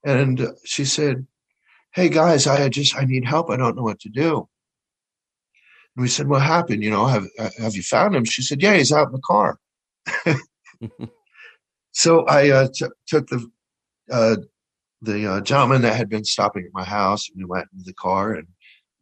[0.02, 1.26] and she said,
[1.98, 3.50] "Hey guys, I just I need help.
[3.50, 4.48] I don't know what to do."
[5.96, 6.84] And we said, "What happened?
[6.84, 7.26] You know, have
[7.58, 9.58] have you found him?" She said, "Yeah, he's out in the car."
[11.92, 13.50] so I uh, t- took the
[14.12, 14.36] uh,
[15.02, 17.94] the uh, gentleman that had been stopping at my house, and we went into the
[17.94, 18.46] car, and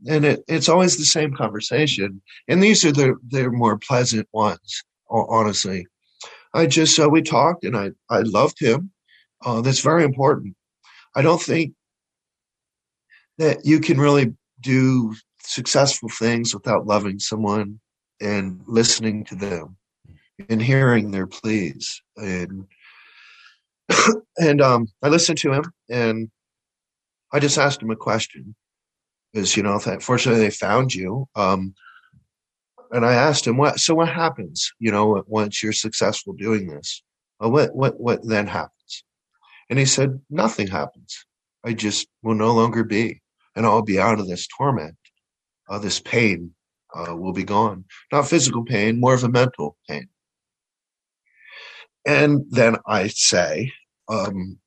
[0.08, 2.22] and it, it's always the same conversation.
[2.48, 5.86] And these are the the more pleasant ones, honestly.
[6.54, 8.90] I just uh, we talked, and I I loved him.
[9.44, 10.56] Uh, that's very important.
[11.14, 11.74] I don't think
[13.38, 17.80] that you can really do successful things without loving someone
[18.20, 19.76] and listening to them
[20.48, 22.02] and hearing their pleas.
[22.16, 22.66] And
[24.38, 26.30] and um, I listened to him and
[27.32, 28.54] I just asked him a question.
[29.32, 31.74] Because you know fortunately they found you um,
[32.90, 37.02] and I asked him what so what happens you know once you're successful doing this?
[37.38, 39.04] What what what then happens?
[39.68, 41.26] And he said nothing happens.
[41.64, 43.20] I just will no longer be
[43.56, 44.96] and I'll be out of this torment
[45.68, 46.52] uh, this pain
[46.94, 47.84] uh, will be gone.
[48.12, 50.08] Not physical pain, more of a mental pain.
[52.06, 53.72] And then I say,
[54.08, 54.58] um,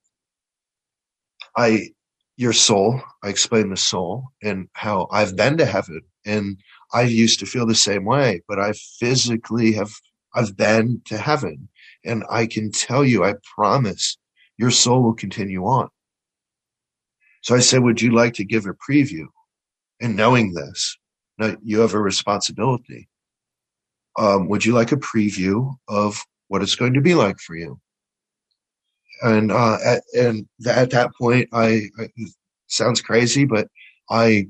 [1.56, 1.88] I,
[2.36, 6.58] your soul, I explain the soul and how I've been to heaven and
[6.92, 9.90] I used to feel the same way, but I physically have,
[10.34, 11.68] I've been to heaven
[12.04, 14.18] and I can tell you, I promise
[14.58, 15.88] your soul will continue on.
[17.42, 19.26] So I said, would you like to give a preview?
[20.00, 20.96] And knowing this,
[21.38, 23.08] now you have a responsibility.
[24.18, 27.78] Um, would you like a preview of what it's going to be like for you?
[29.22, 32.08] And uh, at, and th- at that point, I, I
[32.66, 33.68] sounds crazy, but
[34.10, 34.48] I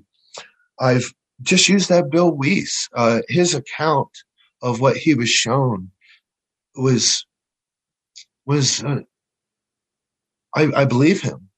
[0.79, 2.89] I've just used that Bill Wiese.
[2.95, 4.11] Uh, his account
[4.63, 5.91] of what he was shown
[6.77, 7.27] was
[8.47, 9.01] was uh,
[10.55, 11.50] I, I believe him.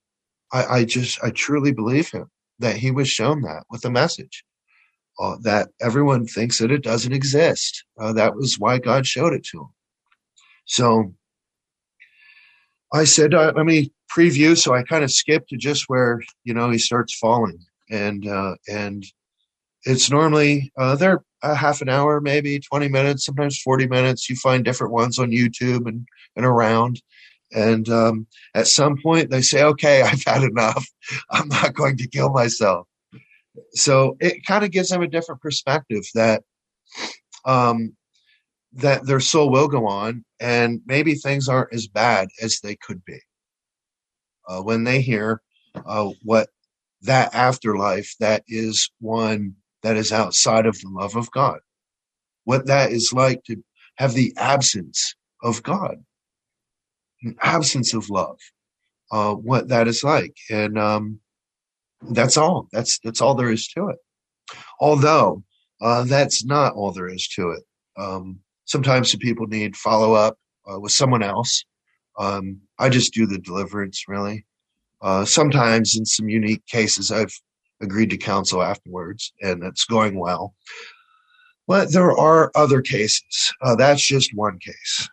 [0.53, 4.45] I, I just I truly believe him that he was shown that with a message
[5.21, 7.85] uh, that everyone thinks that it doesn't exist.
[7.99, 9.69] Uh, that was why God showed it to him.
[10.65, 11.15] So
[12.93, 14.57] I said, uh, let me preview.
[14.57, 17.59] So I kind of skipped to just where you know he starts falling,
[17.91, 19.05] and uh, and
[19.85, 24.29] it's normally uh, they're a half an hour, maybe twenty minutes, sometimes forty minutes.
[24.29, 27.01] You find different ones on YouTube and and around.
[27.55, 30.87] And um, at some point, they say, "Okay, I've had enough.
[31.31, 32.87] I'm not going to kill myself."
[33.75, 36.43] so it kind of gives them a different perspective that
[37.45, 37.95] um,
[38.73, 43.05] that their soul will go on and maybe things aren't as bad as they could
[43.05, 43.19] be
[44.49, 45.43] uh, when they hear
[45.87, 46.49] uh, what
[47.03, 51.59] that afterlife that is one that is outside of the love of god
[52.45, 53.63] what that is like to
[53.97, 55.97] have the absence of god
[57.23, 58.39] an absence of love
[59.11, 61.21] uh, what that is like and um,
[62.11, 62.69] that's all.
[62.73, 63.99] That's that's all there is to it.
[64.81, 65.43] Although
[65.81, 67.63] uh, that's not all there is to it.
[67.97, 70.37] Um, sometimes people need follow up
[70.71, 71.65] uh, with someone else.
[72.19, 74.47] Um, I just do the deliverance really.
[75.01, 77.35] Uh, sometimes in some unique cases, I've
[77.81, 80.55] agreed to counsel afterwards, and it's going well.
[81.67, 83.53] But there are other cases.
[83.63, 85.09] Uh, that's just one case.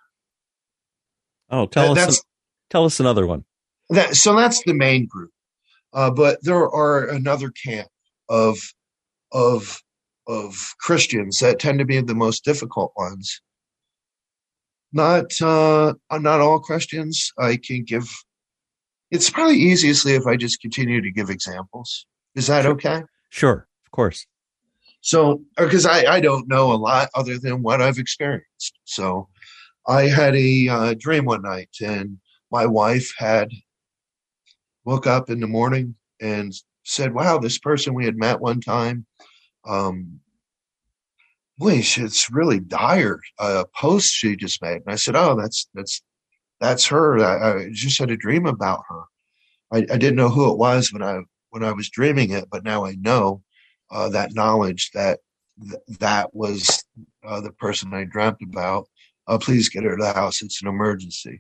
[1.50, 2.24] Oh, tell us.
[2.70, 3.46] tell us another one.
[3.90, 5.32] That, so that's the main group.
[5.94, 7.88] Uh, but there are another camp
[8.30, 8.58] of
[9.32, 9.82] of
[10.28, 13.42] of Christians that tend to be the most difficult ones.
[14.94, 17.32] Not uh, not all Christians.
[17.38, 18.08] I can give.
[19.12, 22.06] It's probably easiestly if I just continue to give examples.
[22.36, 22.72] Is that sure.
[22.74, 23.04] okay?
[23.30, 24.26] Sure, of course.
[25.02, 28.78] So, because I I don't know a lot other than what I've experienced.
[28.86, 29.30] So,
[29.90, 32.20] I had a uh, dream one night, and
[32.52, 33.52] my wife had
[34.86, 39.06] woke up in the morning and said, "Wow, this person we had met one time,
[39.68, 40.22] um,
[41.60, 44.78] boy, it's really dire uh, post she just made.
[44.78, 46.02] And I said, oh, that's, that's,
[46.60, 47.20] that's her.
[47.20, 49.02] I, I just had a dream about her.
[49.72, 52.64] I, I, didn't know who it was when I, when I was dreaming it, but
[52.64, 53.44] now I know
[53.92, 55.20] uh, that knowledge that
[55.62, 56.84] th- that was
[57.26, 58.88] uh, the person I dreamt about.
[59.30, 60.42] Uh, please get her to the house.
[60.42, 61.40] It's an emergency.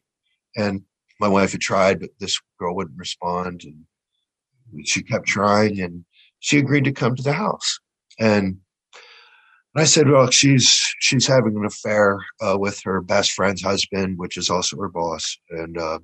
[0.56, 0.84] And
[1.19, 3.63] my wife had tried, but this girl wouldn't respond.
[3.63, 6.06] And she kept trying and
[6.39, 7.80] she agreed to come to the house.
[8.19, 8.60] And
[9.75, 10.67] I said, well, she's,
[10.99, 15.38] she's having an affair, uh, with her best friend's husband, which is also her boss.
[15.49, 15.99] And, uh,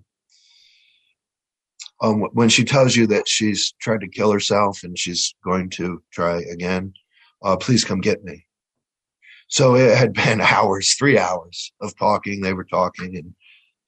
[2.02, 6.04] um, when she tells you that she's tried to kill herself and she's going to
[6.12, 6.94] try again,
[7.44, 8.46] uh, please come get me.
[9.48, 12.42] So it had been hours, three hours of talking.
[12.42, 13.34] They were talking and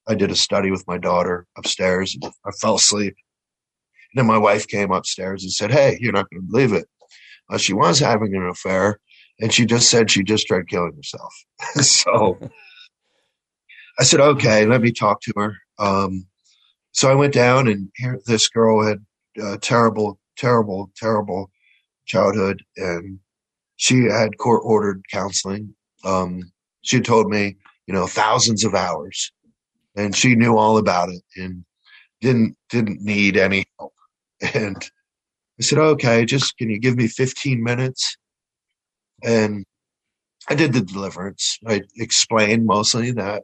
[0.08, 2.16] I did a study with my daughter upstairs.
[2.24, 3.14] I fell asleep.
[4.12, 6.86] And then my wife came upstairs and said, Hey, you're not going to believe it.
[7.58, 9.00] She was having an affair
[9.40, 11.32] and she just said she just tried killing herself.
[11.80, 12.38] so
[13.98, 15.56] I said, okay, let me talk to her.
[15.78, 16.26] Um,
[16.92, 19.04] so I went down and here this girl had
[19.40, 21.50] a terrible, terrible, terrible
[22.06, 23.18] childhood and
[23.78, 25.74] she had court ordered counseling.
[26.04, 29.32] Um, she told me, you know, thousands of hours
[29.96, 31.64] and she knew all about it and
[32.20, 33.94] didn't, didn't need any help.
[34.54, 34.76] And
[35.58, 38.16] I said, okay, just can you give me 15 minutes?
[39.24, 39.64] And
[40.48, 41.58] I did the deliverance.
[41.66, 43.42] I explained mostly that,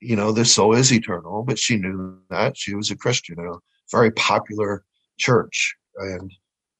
[0.00, 3.58] you know, the soul is eternal, but she knew that she was a Christian a
[3.90, 4.84] very popular
[5.18, 6.32] church and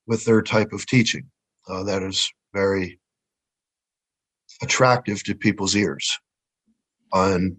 [0.07, 1.31] with their type of teaching
[1.69, 2.99] uh, that is very
[4.63, 6.19] attractive to people's ears.
[7.13, 7.57] And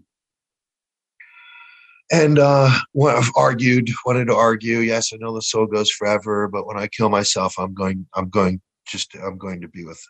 [2.12, 2.68] and uh,
[3.06, 4.78] I've argued, wanted to argue.
[4.78, 8.28] Yes, I know the soul goes forever, but when I kill myself, I'm going, I'm
[8.28, 10.02] going, just, I'm going to be with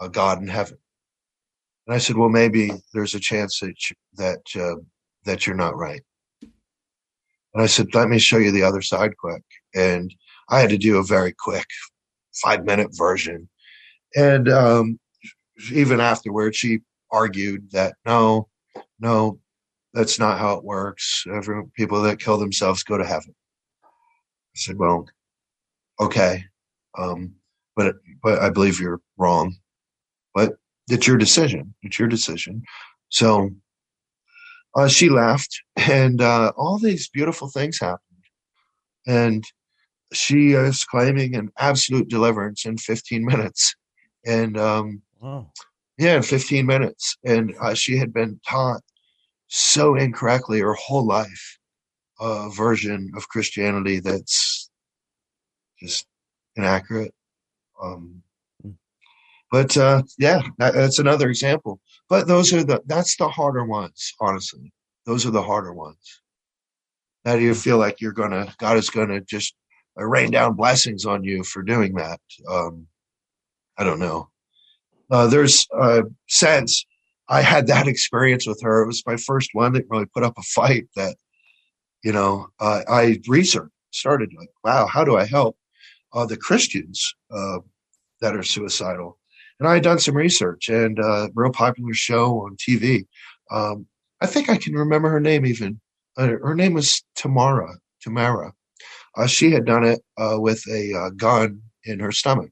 [0.00, 0.78] a God in heaven.
[1.86, 4.80] And I said, well, maybe there's a chance that you, that uh,
[5.24, 6.02] that you're not right.
[6.42, 9.42] And I said, let me show you the other side quick.
[9.74, 10.14] And
[10.48, 11.66] I had to do a very quick
[12.42, 13.48] five minute version.
[14.16, 14.98] And um,
[15.72, 18.48] even afterwards, she argued that no,
[18.98, 19.38] no,
[19.94, 21.24] that's not how it works.
[21.32, 23.34] Every people that kill themselves go to heaven.
[23.84, 25.06] I said, well,
[26.00, 26.44] okay,
[26.98, 27.34] um,
[27.76, 29.56] but but I believe you're wrong
[30.34, 30.54] but
[30.88, 31.74] it's your decision.
[31.82, 32.62] It's your decision.
[33.08, 33.50] So
[34.76, 38.00] uh, she left, and uh, all these beautiful things happened.
[39.06, 39.44] And
[40.12, 43.74] she is claiming an absolute deliverance in 15 minutes.
[44.24, 45.50] And um, wow.
[45.98, 47.16] yeah, in 15 minutes.
[47.24, 48.82] And uh, she had been taught
[49.48, 51.58] so incorrectly her whole life
[52.20, 54.70] a version of Christianity that's
[55.80, 56.06] just
[56.54, 57.14] inaccurate.
[57.82, 58.22] Um,
[59.50, 61.80] but uh, yeah, that, that's another example.
[62.08, 64.72] But those are the that's the harder ones, honestly.
[65.06, 66.22] Those are the harder ones.
[67.24, 69.54] How do you feel like you're gonna God is gonna just
[69.96, 72.20] rain down blessings on you for doing that?
[72.48, 72.86] Um,
[73.80, 74.28] I don't know.
[75.10, 76.84] Uh, there's a sense
[77.28, 78.82] I had that experience with her.
[78.82, 80.86] It was my first one that really put up a fight.
[80.94, 81.16] That
[82.04, 85.56] you know, uh, I researched, started like, wow, how do I help
[86.12, 87.58] uh, the Christians uh,
[88.20, 89.18] that are suicidal?
[89.60, 93.06] and I had done some research and a uh, real popular show on TV.
[93.50, 93.86] Um,
[94.22, 95.78] I think I can remember her name even.
[96.16, 97.74] Uh, her name was Tamara.
[98.00, 98.54] Tamara.
[99.16, 102.50] Uh, she had done it uh, with a uh, gun in her stomach.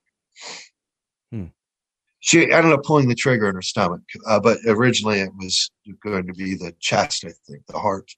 [2.29, 5.71] She ended up pulling the trigger in her stomach, uh, but originally it was
[6.05, 8.13] going to be the chest, I think, the heart.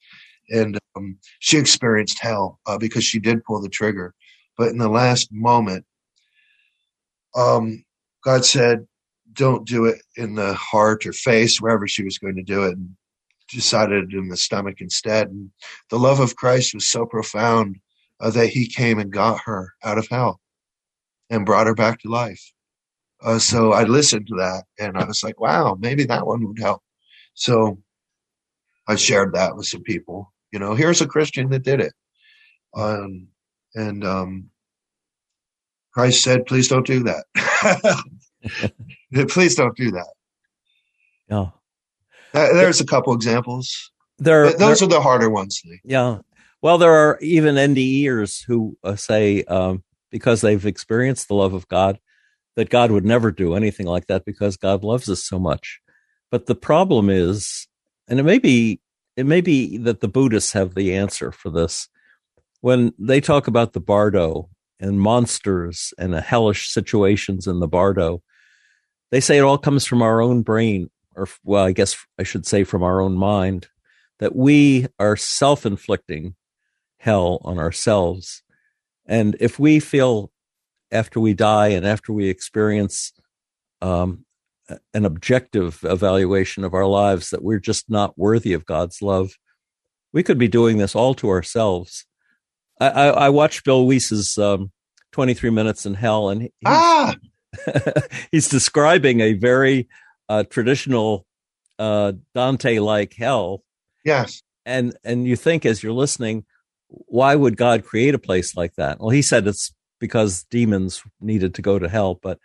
[0.49, 4.13] And um, she experienced hell because she did pull the trigger.
[4.57, 5.85] But in the last moment,
[7.37, 7.85] um,
[8.21, 8.85] God said,
[9.31, 12.73] don't do it in the heart or face, wherever she was going to do it,
[12.73, 12.89] and
[13.49, 15.29] decided in the stomach instead.
[15.29, 15.51] And
[15.89, 17.77] the love of Christ was so profound
[18.19, 20.41] uh, that he came and got her out of hell
[21.29, 22.51] and brought her back to life.
[23.23, 26.59] Uh, so I listened to that and I was like, wow, maybe that one would
[26.59, 26.81] help.
[27.33, 27.77] So
[28.87, 30.33] I shared that with some people.
[30.51, 31.93] You know, here's a Christian that did it.
[32.75, 33.27] Um,
[33.75, 34.49] and um,
[35.93, 38.03] Christ said, please don't do that.
[39.29, 40.09] please don't do that.
[41.29, 41.49] Yeah.
[42.33, 43.91] There's a couple examples.
[44.17, 45.61] There, those there, are the harder ones.
[45.83, 46.19] Yeah.
[46.61, 51.67] Well, there are even NDEers who uh, say, um, because they've experienced the love of
[51.67, 51.99] God,
[52.55, 55.79] that God would never do anything like that because God loves us so much.
[56.29, 57.67] But the problem is,
[58.07, 58.79] and it may be,
[59.15, 61.87] it may be that the Buddhists have the answer for this.
[62.61, 64.49] When they talk about the bardo
[64.79, 68.21] and monsters and the hellish situations in the bardo,
[69.11, 72.45] they say it all comes from our own brain, or well, I guess I should
[72.45, 73.67] say from our own mind,
[74.19, 76.35] that we are self inflicting
[76.97, 78.43] hell on ourselves.
[79.05, 80.31] And if we feel
[80.91, 83.13] after we die and after we experience
[83.81, 84.25] um,
[84.93, 89.31] an objective evaluation of our lives that we're just not worthy of God's love,
[90.13, 92.05] we could be doing this all to ourselves.
[92.79, 94.71] I, I, I watched Bill Wiese's um,
[95.11, 97.15] 23 Minutes in Hell, and he's, ah!
[98.31, 99.87] he's describing a very
[100.29, 101.25] uh, traditional
[101.79, 103.63] uh, Dante like hell.
[104.05, 104.43] Yes.
[104.65, 106.45] And and you think as you're listening,
[106.87, 108.99] why would God create a place like that?
[108.99, 112.39] Well, he said it's because demons needed to go to hell, but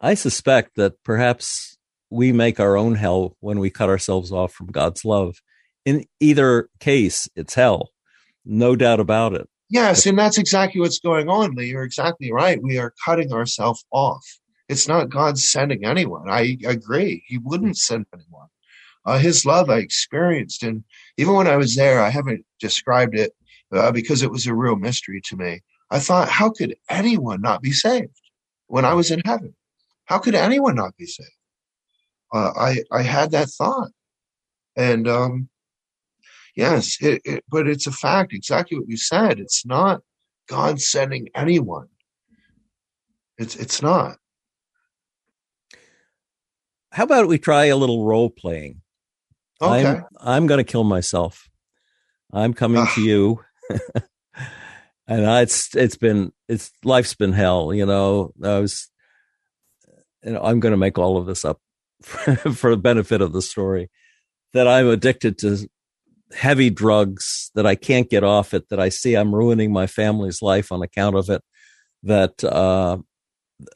[0.00, 1.76] I suspect that perhaps
[2.08, 5.42] we make our own hell when we cut ourselves off from God's love.
[5.84, 7.90] In either case, it's hell.
[8.44, 9.48] No doubt about it.
[9.68, 11.70] Yes, and that's exactly what's going on, Lee.
[11.70, 12.62] You're exactly right.
[12.62, 14.24] We are cutting ourselves off.
[14.68, 16.30] It's not God sending anyone.
[16.30, 17.24] I agree.
[17.26, 18.48] He wouldn't send anyone.
[19.04, 20.84] Uh, his love I experienced, and
[21.18, 23.32] even when I was there, I haven't described it
[23.72, 25.60] uh, because it was a real mystery to me.
[25.90, 28.20] I thought, how could anyone not be saved
[28.66, 29.54] when I was in heaven?
[30.06, 31.30] How could anyone not be saved?
[32.32, 33.90] Uh, I I had that thought,
[34.76, 35.48] and um,
[36.56, 38.32] yes, it, it, but it's a fact.
[38.32, 39.38] Exactly what you said.
[39.38, 40.02] It's not
[40.48, 41.88] God sending anyone.
[43.38, 44.16] It's it's not.
[46.92, 48.80] How about we try a little role playing?
[49.60, 49.86] Okay.
[49.86, 51.48] I'm, I'm going to kill myself.
[52.32, 53.40] I'm coming to you.
[55.06, 58.32] and I, it's it's been it's life's been hell, you know.
[58.42, 58.90] I was
[60.24, 61.60] you know, I'm going to make all of this up
[62.02, 63.90] for, the benefit of the story.
[64.54, 65.68] That I'm addicted to
[66.32, 70.40] heavy drugs, that I can't get off it, that I see I'm ruining my family's
[70.40, 71.42] life on account of it,
[72.02, 72.98] that uh,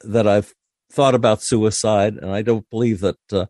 [0.03, 0.53] that I've
[0.91, 3.45] thought about suicide, and I don't believe that uh,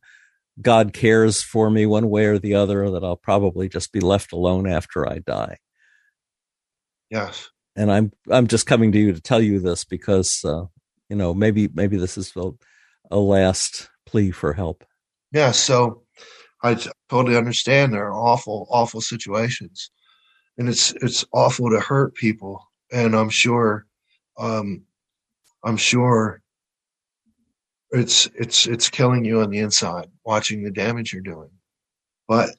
[0.61, 2.89] God cares for me one way or the other.
[2.91, 5.57] That I'll probably just be left alone after I die.
[7.09, 10.65] Yes, and I'm I'm just coming to you to tell you this because uh,
[11.09, 12.33] you know maybe maybe this is
[13.11, 14.83] a last plea for help.
[15.31, 16.03] Yeah, so
[16.63, 16.77] I
[17.09, 19.91] totally understand there are awful, awful situations,
[20.57, 23.85] and it's it's awful to hurt people, and I'm sure,
[24.37, 24.83] um,
[25.63, 26.41] I'm sure
[27.91, 31.49] it's it's it's killing you on the inside watching the damage you're doing,
[32.27, 32.49] but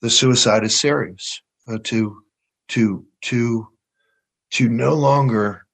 [0.00, 1.40] the suicide is serious.
[1.68, 2.22] Uh, to
[2.66, 3.68] to to
[4.52, 5.66] to no longer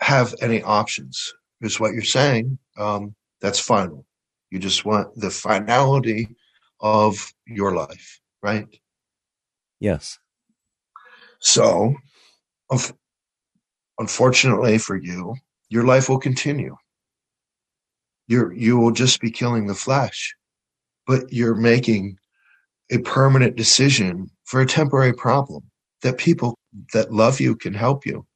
[0.00, 2.58] have any options is what you're saying.
[2.78, 4.04] Um, that's final.
[4.50, 6.36] You just want the finality
[6.80, 8.66] of your life, right?
[9.80, 10.18] Yes.
[11.40, 11.94] So,
[13.98, 15.34] unfortunately for you,
[15.68, 16.76] your life will continue.
[18.28, 20.34] You're, you will just be killing the flesh,
[21.06, 22.16] but you're making
[22.90, 25.64] a permanent decision for a temporary problem
[26.02, 26.56] that people
[26.92, 28.26] that love you can help you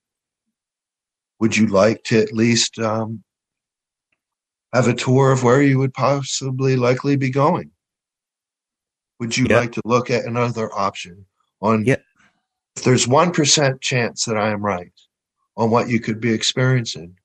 [1.41, 3.23] would you like to at least um,
[4.73, 7.71] have a tour of where you would possibly likely be going?
[9.21, 11.27] Would you like to look at another option
[11.61, 11.97] on yeah.
[12.77, 14.93] if there's 1% chance that I am right
[15.57, 17.17] on what you could be experiencing,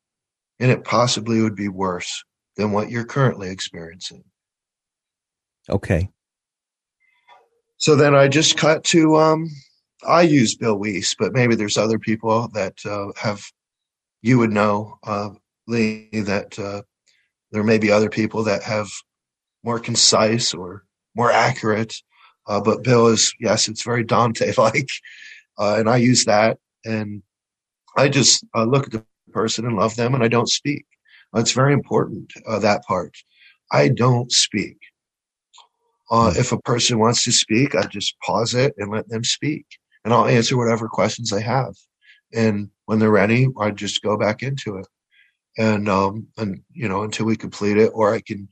[0.59, 2.23] and it possibly would be worse
[2.57, 4.23] than what you're currently experiencing?
[5.69, 6.09] Okay.
[7.77, 9.49] So then I just cut to um,
[10.07, 13.43] I use Bill Wiese, but maybe there's other people that uh, have
[14.23, 15.29] you would know, uh,
[15.67, 16.81] Lee, that uh,
[17.51, 18.89] there may be other people that have
[19.63, 20.85] more concise or
[21.15, 21.93] more accurate.
[22.47, 24.89] Uh, but Bill is, yes, it's very Dante like.
[25.55, 26.57] Uh, and I use that.
[26.83, 27.21] And
[27.95, 30.83] I just uh, look at the person and love them and I don't speak.
[31.35, 33.15] it's very important, uh, that part.
[33.71, 34.79] I don't speak.
[36.09, 39.67] Uh, if a person wants to speak, I just pause it and let them speak.
[40.03, 41.75] And I'll answer whatever questions they have.
[42.33, 44.87] And when they're ready, I just go back into it.
[45.57, 48.49] And, um, and, you know, until we complete it, or I can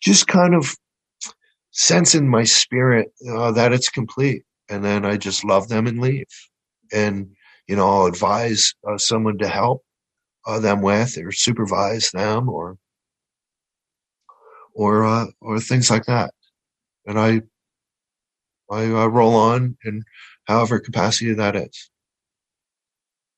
[0.00, 0.76] just kind of
[1.72, 4.44] sense in my spirit uh, that it's complete.
[4.70, 6.26] And then I just love them and leave.
[6.92, 7.30] And,
[7.66, 9.82] you know, I'll advise uh, someone to help
[10.46, 12.78] uh, them with or supervise them or,
[14.74, 16.32] or, uh, or things like that.
[17.06, 17.42] And I,
[18.70, 20.04] I uh, roll on in
[20.46, 21.90] however capacity that is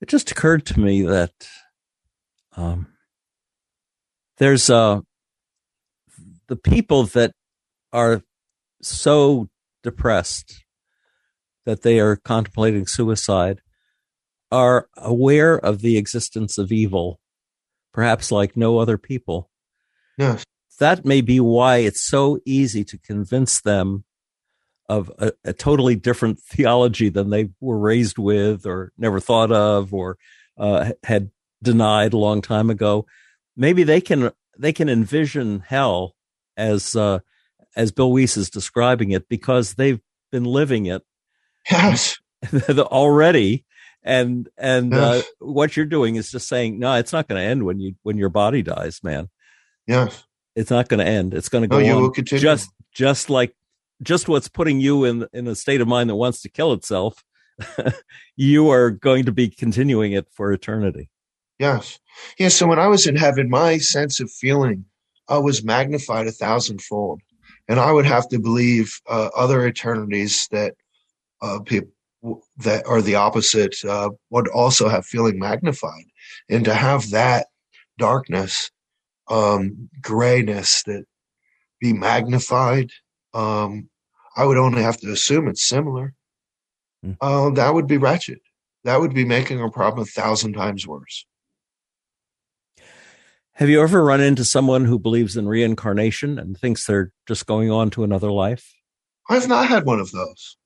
[0.01, 1.33] it just occurred to me that
[2.57, 2.87] um,
[4.39, 5.01] there's uh,
[6.49, 7.33] the people that
[7.93, 8.23] are
[8.83, 9.49] so
[9.83, 10.65] depressed
[11.65, 13.61] that they are contemplating suicide
[14.53, 17.19] are aware of the existence of evil,
[17.93, 19.51] perhaps like no other people.
[20.19, 20.45] Yes.
[20.79, 24.05] That may be why it's so easy to convince them
[24.89, 29.93] of a, a, totally different theology than they were raised with or never thought of
[29.93, 30.17] or
[30.59, 31.31] uh, had
[31.63, 33.07] denied a long time ago.
[33.57, 36.15] Maybe they can they can envision hell
[36.57, 37.21] as uh,
[37.75, 41.03] as Bill Wiese is describing it because they've been living it
[41.71, 42.17] yes.
[42.79, 43.65] already.
[44.03, 45.25] And and uh, yes.
[45.25, 47.97] uh, what you're doing is just saying, no, it's not going to end when you
[48.03, 49.29] when your body dies, man.
[49.87, 50.25] Yes,
[50.55, 51.35] it's not going to end.
[51.35, 52.41] It's going to go no, you on will continue.
[52.41, 53.53] just just like
[54.03, 57.25] just what's putting you in in a state of mind that wants to kill itself,
[58.37, 61.09] you are going to be continuing it for eternity.
[61.59, 61.99] Yes.
[62.39, 62.49] Yeah.
[62.49, 64.85] So when I was in heaven, my sense of feeling
[65.29, 67.21] uh, was magnified a thousandfold.
[67.69, 70.75] And I would have to believe uh, other eternities that
[71.43, 71.91] uh, people
[72.59, 76.05] that are the opposite uh, would also have feeling magnified.
[76.49, 77.47] And to have that
[77.99, 78.71] darkness,
[79.29, 81.05] um, grayness that
[81.81, 82.91] be magnified
[83.37, 83.91] um,
[84.37, 86.15] I would only have to assume it's similar.
[87.05, 87.17] Mm.
[87.21, 88.39] Uh, that would be wretched.
[88.85, 91.27] That would be making our problem a thousand times worse.
[93.55, 97.71] Have you ever run into someone who believes in reincarnation and thinks they're just going
[97.71, 98.75] on to another life?
[99.29, 100.57] I've not had one of those.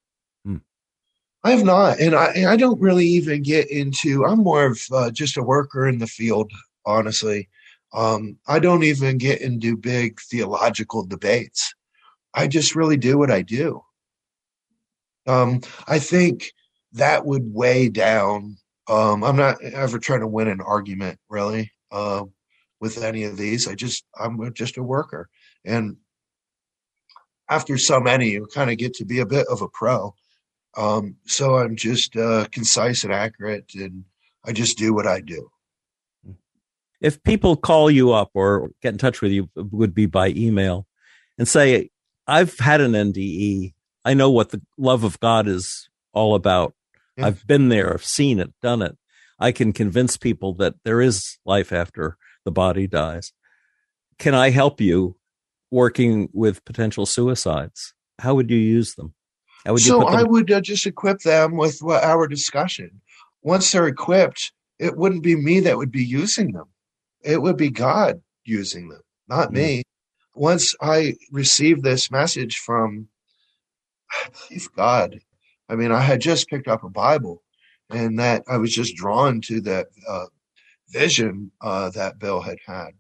[0.45, 0.57] Hmm.
[1.45, 4.27] I have not, and I I don't really even get into.
[4.27, 6.51] I'm more of uh, just a worker in the field,
[6.85, 7.49] honestly.
[7.93, 11.73] Um, I don't even get into big theological debates.
[12.35, 13.83] I just really do what I do.
[15.27, 16.53] Um, I think
[16.93, 18.57] that would weigh down.
[18.89, 22.25] Um, I'm not ever trying to win an argument, really, uh,
[22.81, 23.69] with any of these.
[23.69, 25.29] I just I'm just a worker,
[25.65, 25.97] and
[27.49, 30.15] after so many, you kind of get to be a bit of a pro.
[30.77, 34.05] Um, so I'm just uh, concise and accurate, and
[34.45, 35.51] I just do what I do.
[37.01, 40.87] If people call you up or get in touch with you, would be by email,
[41.39, 41.91] and say,
[42.27, 43.75] I've had an NDE.
[44.05, 46.75] I know what the love of God is all about.
[47.17, 47.27] Yeah.
[47.27, 48.97] I've been there, I've seen it, done it.
[49.39, 53.33] I can convince people that there is life after the body dies.
[54.19, 55.17] Can I help you
[55.71, 57.95] working with potential suicides?
[58.19, 59.15] How would you use them?
[59.65, 63.01] How would you so I would uh, just equip them with our discussion.
[63.43, 66.67] Once they're equipped, it wouldn't be me that would be using them.
[67.23, 69.57] It would be God using them, not mm-hmm.
[69.57, 69.83] me
[70.35, 73.09] once I received this message from
[74.77, 75.21] God,
[75.69, 77.43] I mean, I had just picked up a Bible
[77.91, 80.27] and that I was just drawn to that uh,
[80.89, 82.91] vision uh, that Bill had had.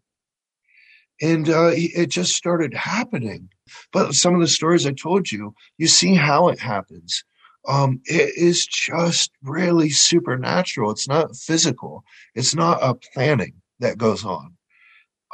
[1.22, 3.50] And uh, it just started happening.
[3.92, 7.24] But some of the stories I told you, you see how it happens.
[7.68, 10.90] Um, it is just really supernatural.
[10.90, 12.04] It's not physical.
[12.34, 14.56] It's not a planning that goes on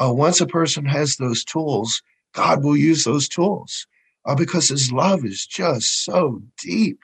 [0.01, 2.03] uh, once a person has those tools,
[2.35, 3.87] God will use those tools
[4.27, 6.99] uh, because his love is just so deep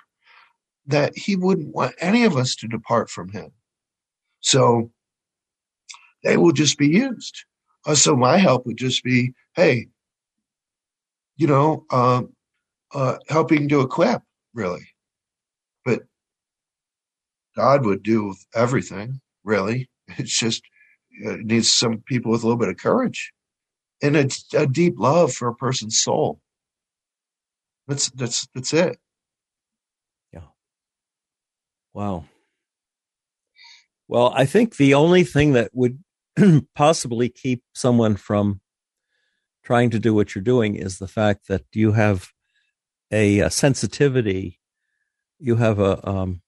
[0.86, 3.50] that he wouldn't want any of us to depart from him.
[4.40, 4.90] So
[6.24, 7.44] they will just be used.
[7.86, 9.88] Uh, so my help would just be, hey,
[11.36, 12.32] you know, um,
[12.92, 14.22] uh, helping to equip,
[14.54, 14.86] really.
[15.84, 16.02] But
[17.56, 19.88] God would do everything, really.
[20.18, 20.62] It's just
[21.12, 23.32] it needs some people with a little bit of courage
[24.02, 26.40] and a, a deep love for a person's soul.
[27.86, 28.98] That's that's that's it.
[30.32, 30.48] Yeah.
[31.92, 32.24] Wow.
[34.08, 36.02] Well, I think the only thing that would
[36.74, 38.60] possibly keep someone from
[39.62, 42.28] trying to do what you're doing is the fact that you have
[43.10, 44.58] a, a sensitivity,
[45.38, 46.42] you have a um,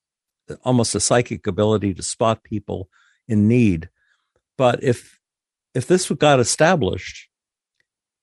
[0.65, 2.89] almost a psychic ability to spot people
[3.29, 3.89] in need
[4.57, 5.19] but if
[5.75, 7.29] if this got established,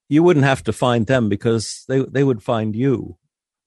[0.10, 3.18] you wouldn't have to find them because they they would find you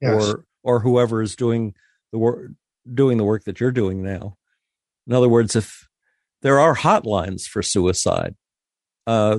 [0.01, 0.29] yes.
[0.29, 1.75] or or whoever is doing
[2.12, 2.51] the work
[2.93, 4.37] doing the work that you're doing now.
[5.07, 5.89] In other words, if
[6.43, 8.35] there are hotlines for suicide,
[9.07, 9.39] uh,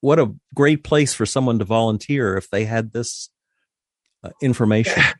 [0.00, 3.30] what a great place for someone to volunteer if they had this
[4.22, 5.02] uh, information.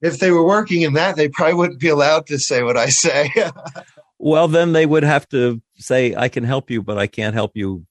[0.00, 2.86] If they were working in that, they probably wouldn't be allowed to say what I
[2.86, 3.32] say.
[4.18, 7.52] Well, then they would have to say, "I can help you, but I can't help
[7.54, 7.86] you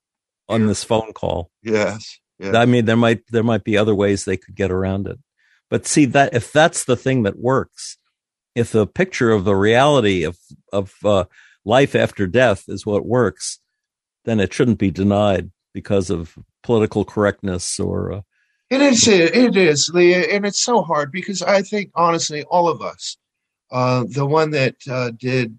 [0.50, 2.20] on this phone call." Yes.
[2.40, 2.56] yes.
[2.56, 5.20] I mean, there might there might be other ways they could get around it.
[5.70, 7.98] But see that if that's the thing that works,
[8.56, 10.38] if the picture of the reality of
[10.72, 11.26] of uh,
[11.66, 13.60] life after death is what works,
[14.26, 18.12] then it shouldn't be denied because of political correctness or.
[18.12, 18.22] Uh,
[18.70, 19.08] it is.
[19.08, 23.16] It is, Leah, and it's so hard because I think honestly, all of us,
[23.72, 25.58] uh, the one that uh, did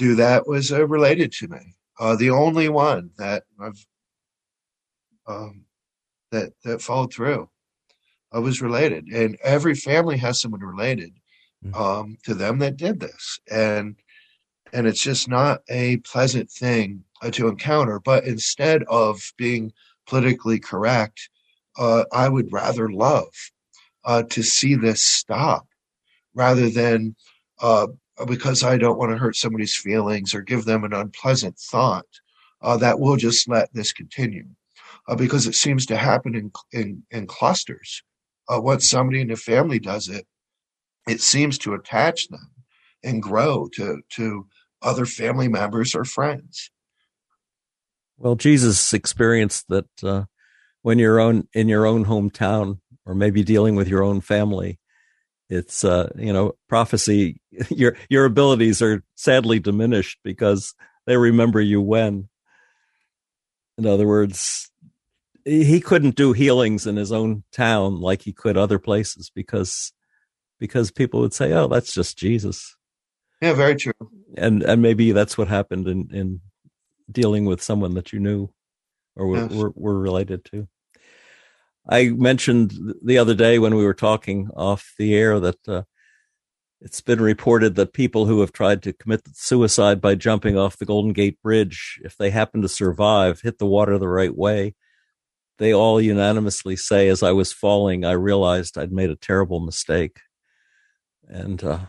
[0.00, 1.74] do that was uh, related to me.
[1.98, 3.86] Uh, the only one that I've
[5.26, 5.66] um,
[6.32, 7.48] that that followed through.
[8.32, 11.12] I was related, and every family has someone related
[11.64, 11.74] mm.
[11.78, 13.96] um, to them that did this, and
[14.72, 18.00] and it's just not a pleasant thing uh, to encounter.
[18.00, 19.72] But instead of being
[20.06, 21.28] politically correct,
[21.78, 23.34] uh, I would rather love
[24.04, 25.66] uh, to see this stop
[26.34, 27.16] rather than
[27.60, 27.88] uh,
[28.26, 32.06] because I don't want to hurt somebody's feelings or give them an unpleasant thought.
[32.62, 34.44] Uh, that will just let this continue
[35.08, 38.02] uh, because it seems to happen in in, in clusters.
[38.48, 40.26] Uh, once somebody in the family does it,
[41.08, 42.50] it seems to attach them
[43.02, 44.46] and grow to to
[44.82, 46.70] other family members or friends.
[48.18, 50.24] Well, Jesus experienced that uh,
[50.82, 54.78] when you're own in your own hometown, or maybe dealing with your own family,
[55.50, 57.40] it's uh, you know prophecy.
[57.68, 60.74] Your your abilities are sadly diminished because
[61.06, 62.28] they remember you when.
[63.76, 64.70] In other words,
[65.44, 69.92] he couldn't do healings in his own town like he could other places because
[70.58, 72.76] because people would say, "Oh, that's just Jesus."
[73.42, 73.92] Yeah, very true.
[74.36, 76.40] And and maybe that's what happened in in
[77.10, 78.50] dealing with someone that you knew
[79.16, 79.52] or were, yes.
[79.52, 80.68] were, were related to.
[81.90, 82.72] I mentioned
[83.04, 85.82] the other day when we were talking off the air that uh,
[86.80, 90.86] it's been reported that people who have tried to commit suicide by jumping off the
[90.86, 94.76] Golden Gate Bridge, if they happen to survive, hit the water the right way,
[95.58, 100.20] they all unanimously say, as I was falling, I realized I'd made a terrible mistake.
[101.28, 101.80] And, uh,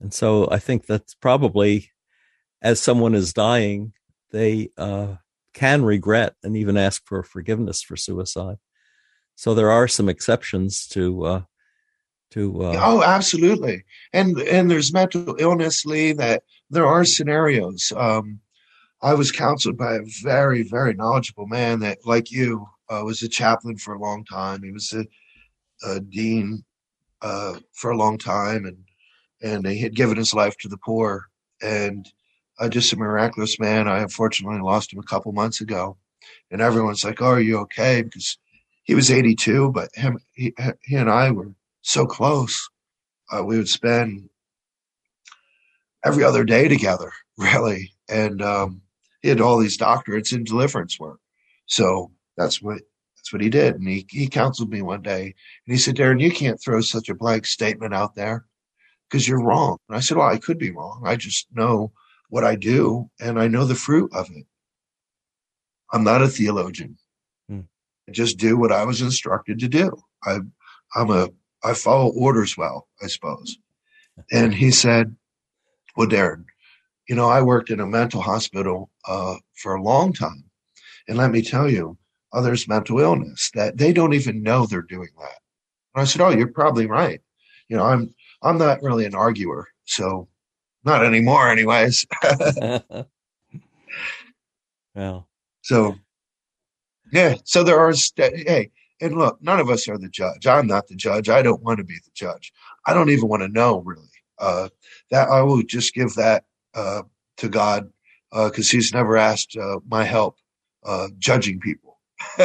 [0.00, 1.90] and so I think that's probably
[2.62, 3.94] as someone is dying,
[4.30, 5.16] they, uh,
[5.54, 8.58] can regret and even ask for forgiveness for suicide.
[9.36, 11.42] So there are some exceptions to, uh,
[12.32, 13.84] to, uh, oh, absolutely.
[14.12, 17.92] And, and there's mental illness, Lee, that there are scenarios.
[17.96, 18.40] Um,
[19.02, 23.28] I was counseled by a very, very knowledgeable man that, like you, uh, was a
[23.28, 24.62] chaplain for a long time.
[24.62, 25.06] He was a,
[25.86, 26.64] a dean
[27.22, 28.78] uh, for a long time, and
[29.42, 31.26] and he had given his life to the poor.
[31.62, 32.08] And
[32.58, 33.86] uh, just a miraculous man.
[33.86, 35.98] I unfortunately lost him a couple months ago,
[36.50, 38.38] and everyone's like, "Oh, are you okay?" Because
[38.86, 42.68] he was 82, but him, he, he and I were so close.
[43.30, 44.30] Uh, we would spend
[46.04, 48.80] every other day together, really, and um,
[49.22, 51.18] he had all these doctorates in deliverance work.
[51.66, 52.80] So that's what
[53.16, 53.74] that's what he did.
[53.74, 57.08] And he, he counseled me one day and he said, Darren, you can't throw such
[57.08, 58.46] a blank statement out there
[59.10, 59.78] because you're wrong.
[59.88, 61.02] And I said, Well, I could be wrong.
[61.04, 61.90] I just know
[62.28, 64.46] what I do and I know the fruit of it.
[65.92, 66.98] I'm not a theologian.
[68.10, 69.96] Just do what I was instructed to do.
[70.24, 70.38] I
[70.94, 71.28] I'm a
[71.64, 73.58] I follow orders well, I suppose.
[74.30, 75.16] And he said,
[75.96, 76.44] Well, Darren,
[77.08, 80.44] you know, I worked in a mental hospital uh, for a long time.
[81.08, 81.98] And let me tell you,
[82.32, 85.40] others mental illness that they don't even know they're doing that.
[85.94, 87.20] And I said, Oh, you're probably right.
[87.68, 90.28] You know, I'm I'm not really an arguer, so
[90.84, 92.06] not anymore anyways.
[94.94, 95.28] well.
[95.62, 95.96] So
[97.12, 100.46] yeah, so there are hey, and look, none of us are the judge.
[100.46, 101.28] I'm not the judge.
[101.28, 102.52] I don't want to be the judge.
[102.86, 104.08] I don't even want to know really.
[104.38, 104.68] Uh,
[105.10, 106.44] that I will just give that
[106.74, 107.02] uh,
[107.38, 107.90] to God
[108.30, 110.36] because uh, He's never asked uh, my help
[110.84, 111.98] uh, judging people.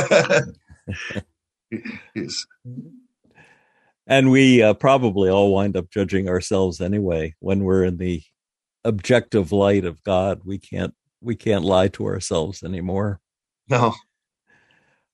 [2.16, 2.46] yes.
[4.08, 8.24] And we uh, probably all wind up judging ourselves anyway when we're in the
[8.84, 10.42] objective light of God.
[10.44, 13.20] We can't we can't lie to ourselves anymore.
[13.70, 13.94] No.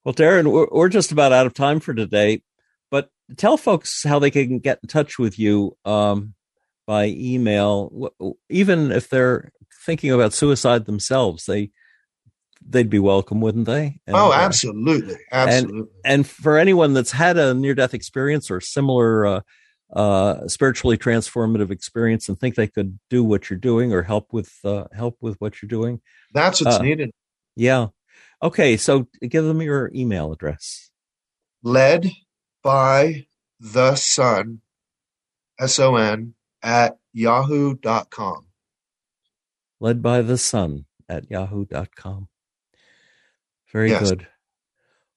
[0.07, 2.41] Well, Darren, we're, we're just about out of time for today,
[2.89, 5.75] but tell folks how they can get in touch with you.
[5.83, 6.33] Um,
[6.85, 8.13] by email,
[8.49, 9.51] even if they're
[9.85, 11.71] thinking about suicide themselves, they
[12.65, 13.99] they'd be welcome, wouldn't they?
[14.07, 15.79] And, oh, absolutely, uh, absolutely.
[15.79, 19.41] And, and, for anyone that's had a near death experience or similar uh,
[19.93, 24.53] uh, spiritually transformative experience and think they could do what you're doing or help with
[24.63, 25.99] uh, help with what you're doing,
[26.31, 27.11] that's what's uh, needed.
[27.57, 27.87] Yeah.
[28.41, 30.91] Okay, so give them your email address.
[31.63, 32.11] Led
[32.61, 33.25] by
[33.59, 34.61] the sun,
[35.59, 38.45] S O N at yahoo.com.
[39.79, 42.27] Led by the sun at yahoo.com.
[43.71, 44.09] Very yes.
[44.09, 44.27] good.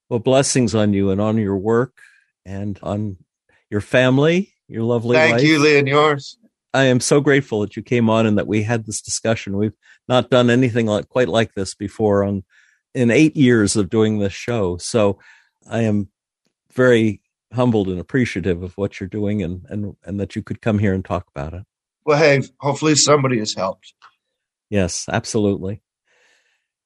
[0.09, 1.99] Well, blessings on you and on your work
[2.45, 3.19] and on
[3.71, 6.37] your family, your lovely Thank you, Lee, and yours.
[6.73, 9.57] I am so grateful that you came on and that we had this discussion.
[9.57, 9.77] We've
[10.09, 12.45] not done anything like quite like this before on
[12.95, 14.77] in eight years of doing this show.
[14.79, 15.19] So
[15.69, 16.09] I am
[16.73, 17.21] very
[17.53, 20.95] humbled and appreciative of what you're doing and, and, and that you could come here
[20.95, 21.65] and talk about it.
[22.05, 23.93] Well, hey, hopefully somebody has helped.
[24.69, 25.83] Yes, absolutely.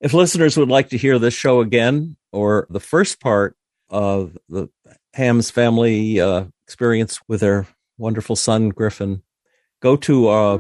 [0.00, 3.56] If listeners would like to hear this show again or the first part
[3.90, 4.68] of the
[5.14, 7.66] Ham's family uh, experience with their
[7.98, 9.22] wonderful son, Griffin,
[9.80, 10.58] go to uh,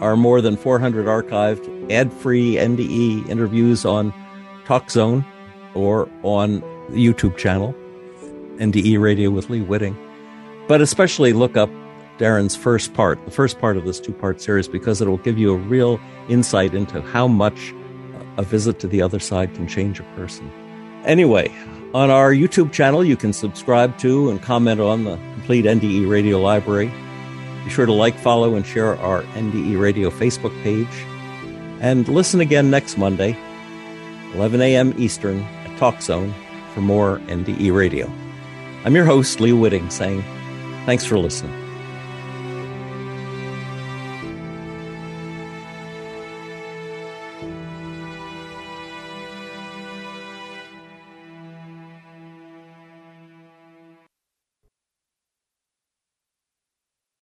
[0.00, 4.12] our more than 400 archived ad free NDE interviews on
[4.66, 5.24] TalkZone
[5.74, 6.60] or on
[6.90, 7.74] the YouTube channel,
[8.56, 9.96] NDE Radio with Lee Witting.
[10.68, 11.70] But especially look up
[12.18, 15.38] Darren's first part, the first part of this two part series, because it will give
[15.38, 17.74] you a real insight into how much
[18.38, 20.50] a visit to the other side can change a person.
[21.04, 21.52] Anyway,
[21.94, 26.40] on our YouTube channel, you can subscribe to and comment on the complete NDE radio
[26.40, 26.92] library.
[27.64, 30.86] Be sure to like, follow, and share our NDE radio Facebook page.
[31.80, 33.36] And listen again next Monday,
[34.34, 34.94] 11 a.m.
[34.98, 36.32] Eastern at TalkZone
[36.74, 38.10] for more NDE radio.
[38.84, 40.22] I'm your host, Lee Witting, saying
[40.84, 41.65] thanks for listening.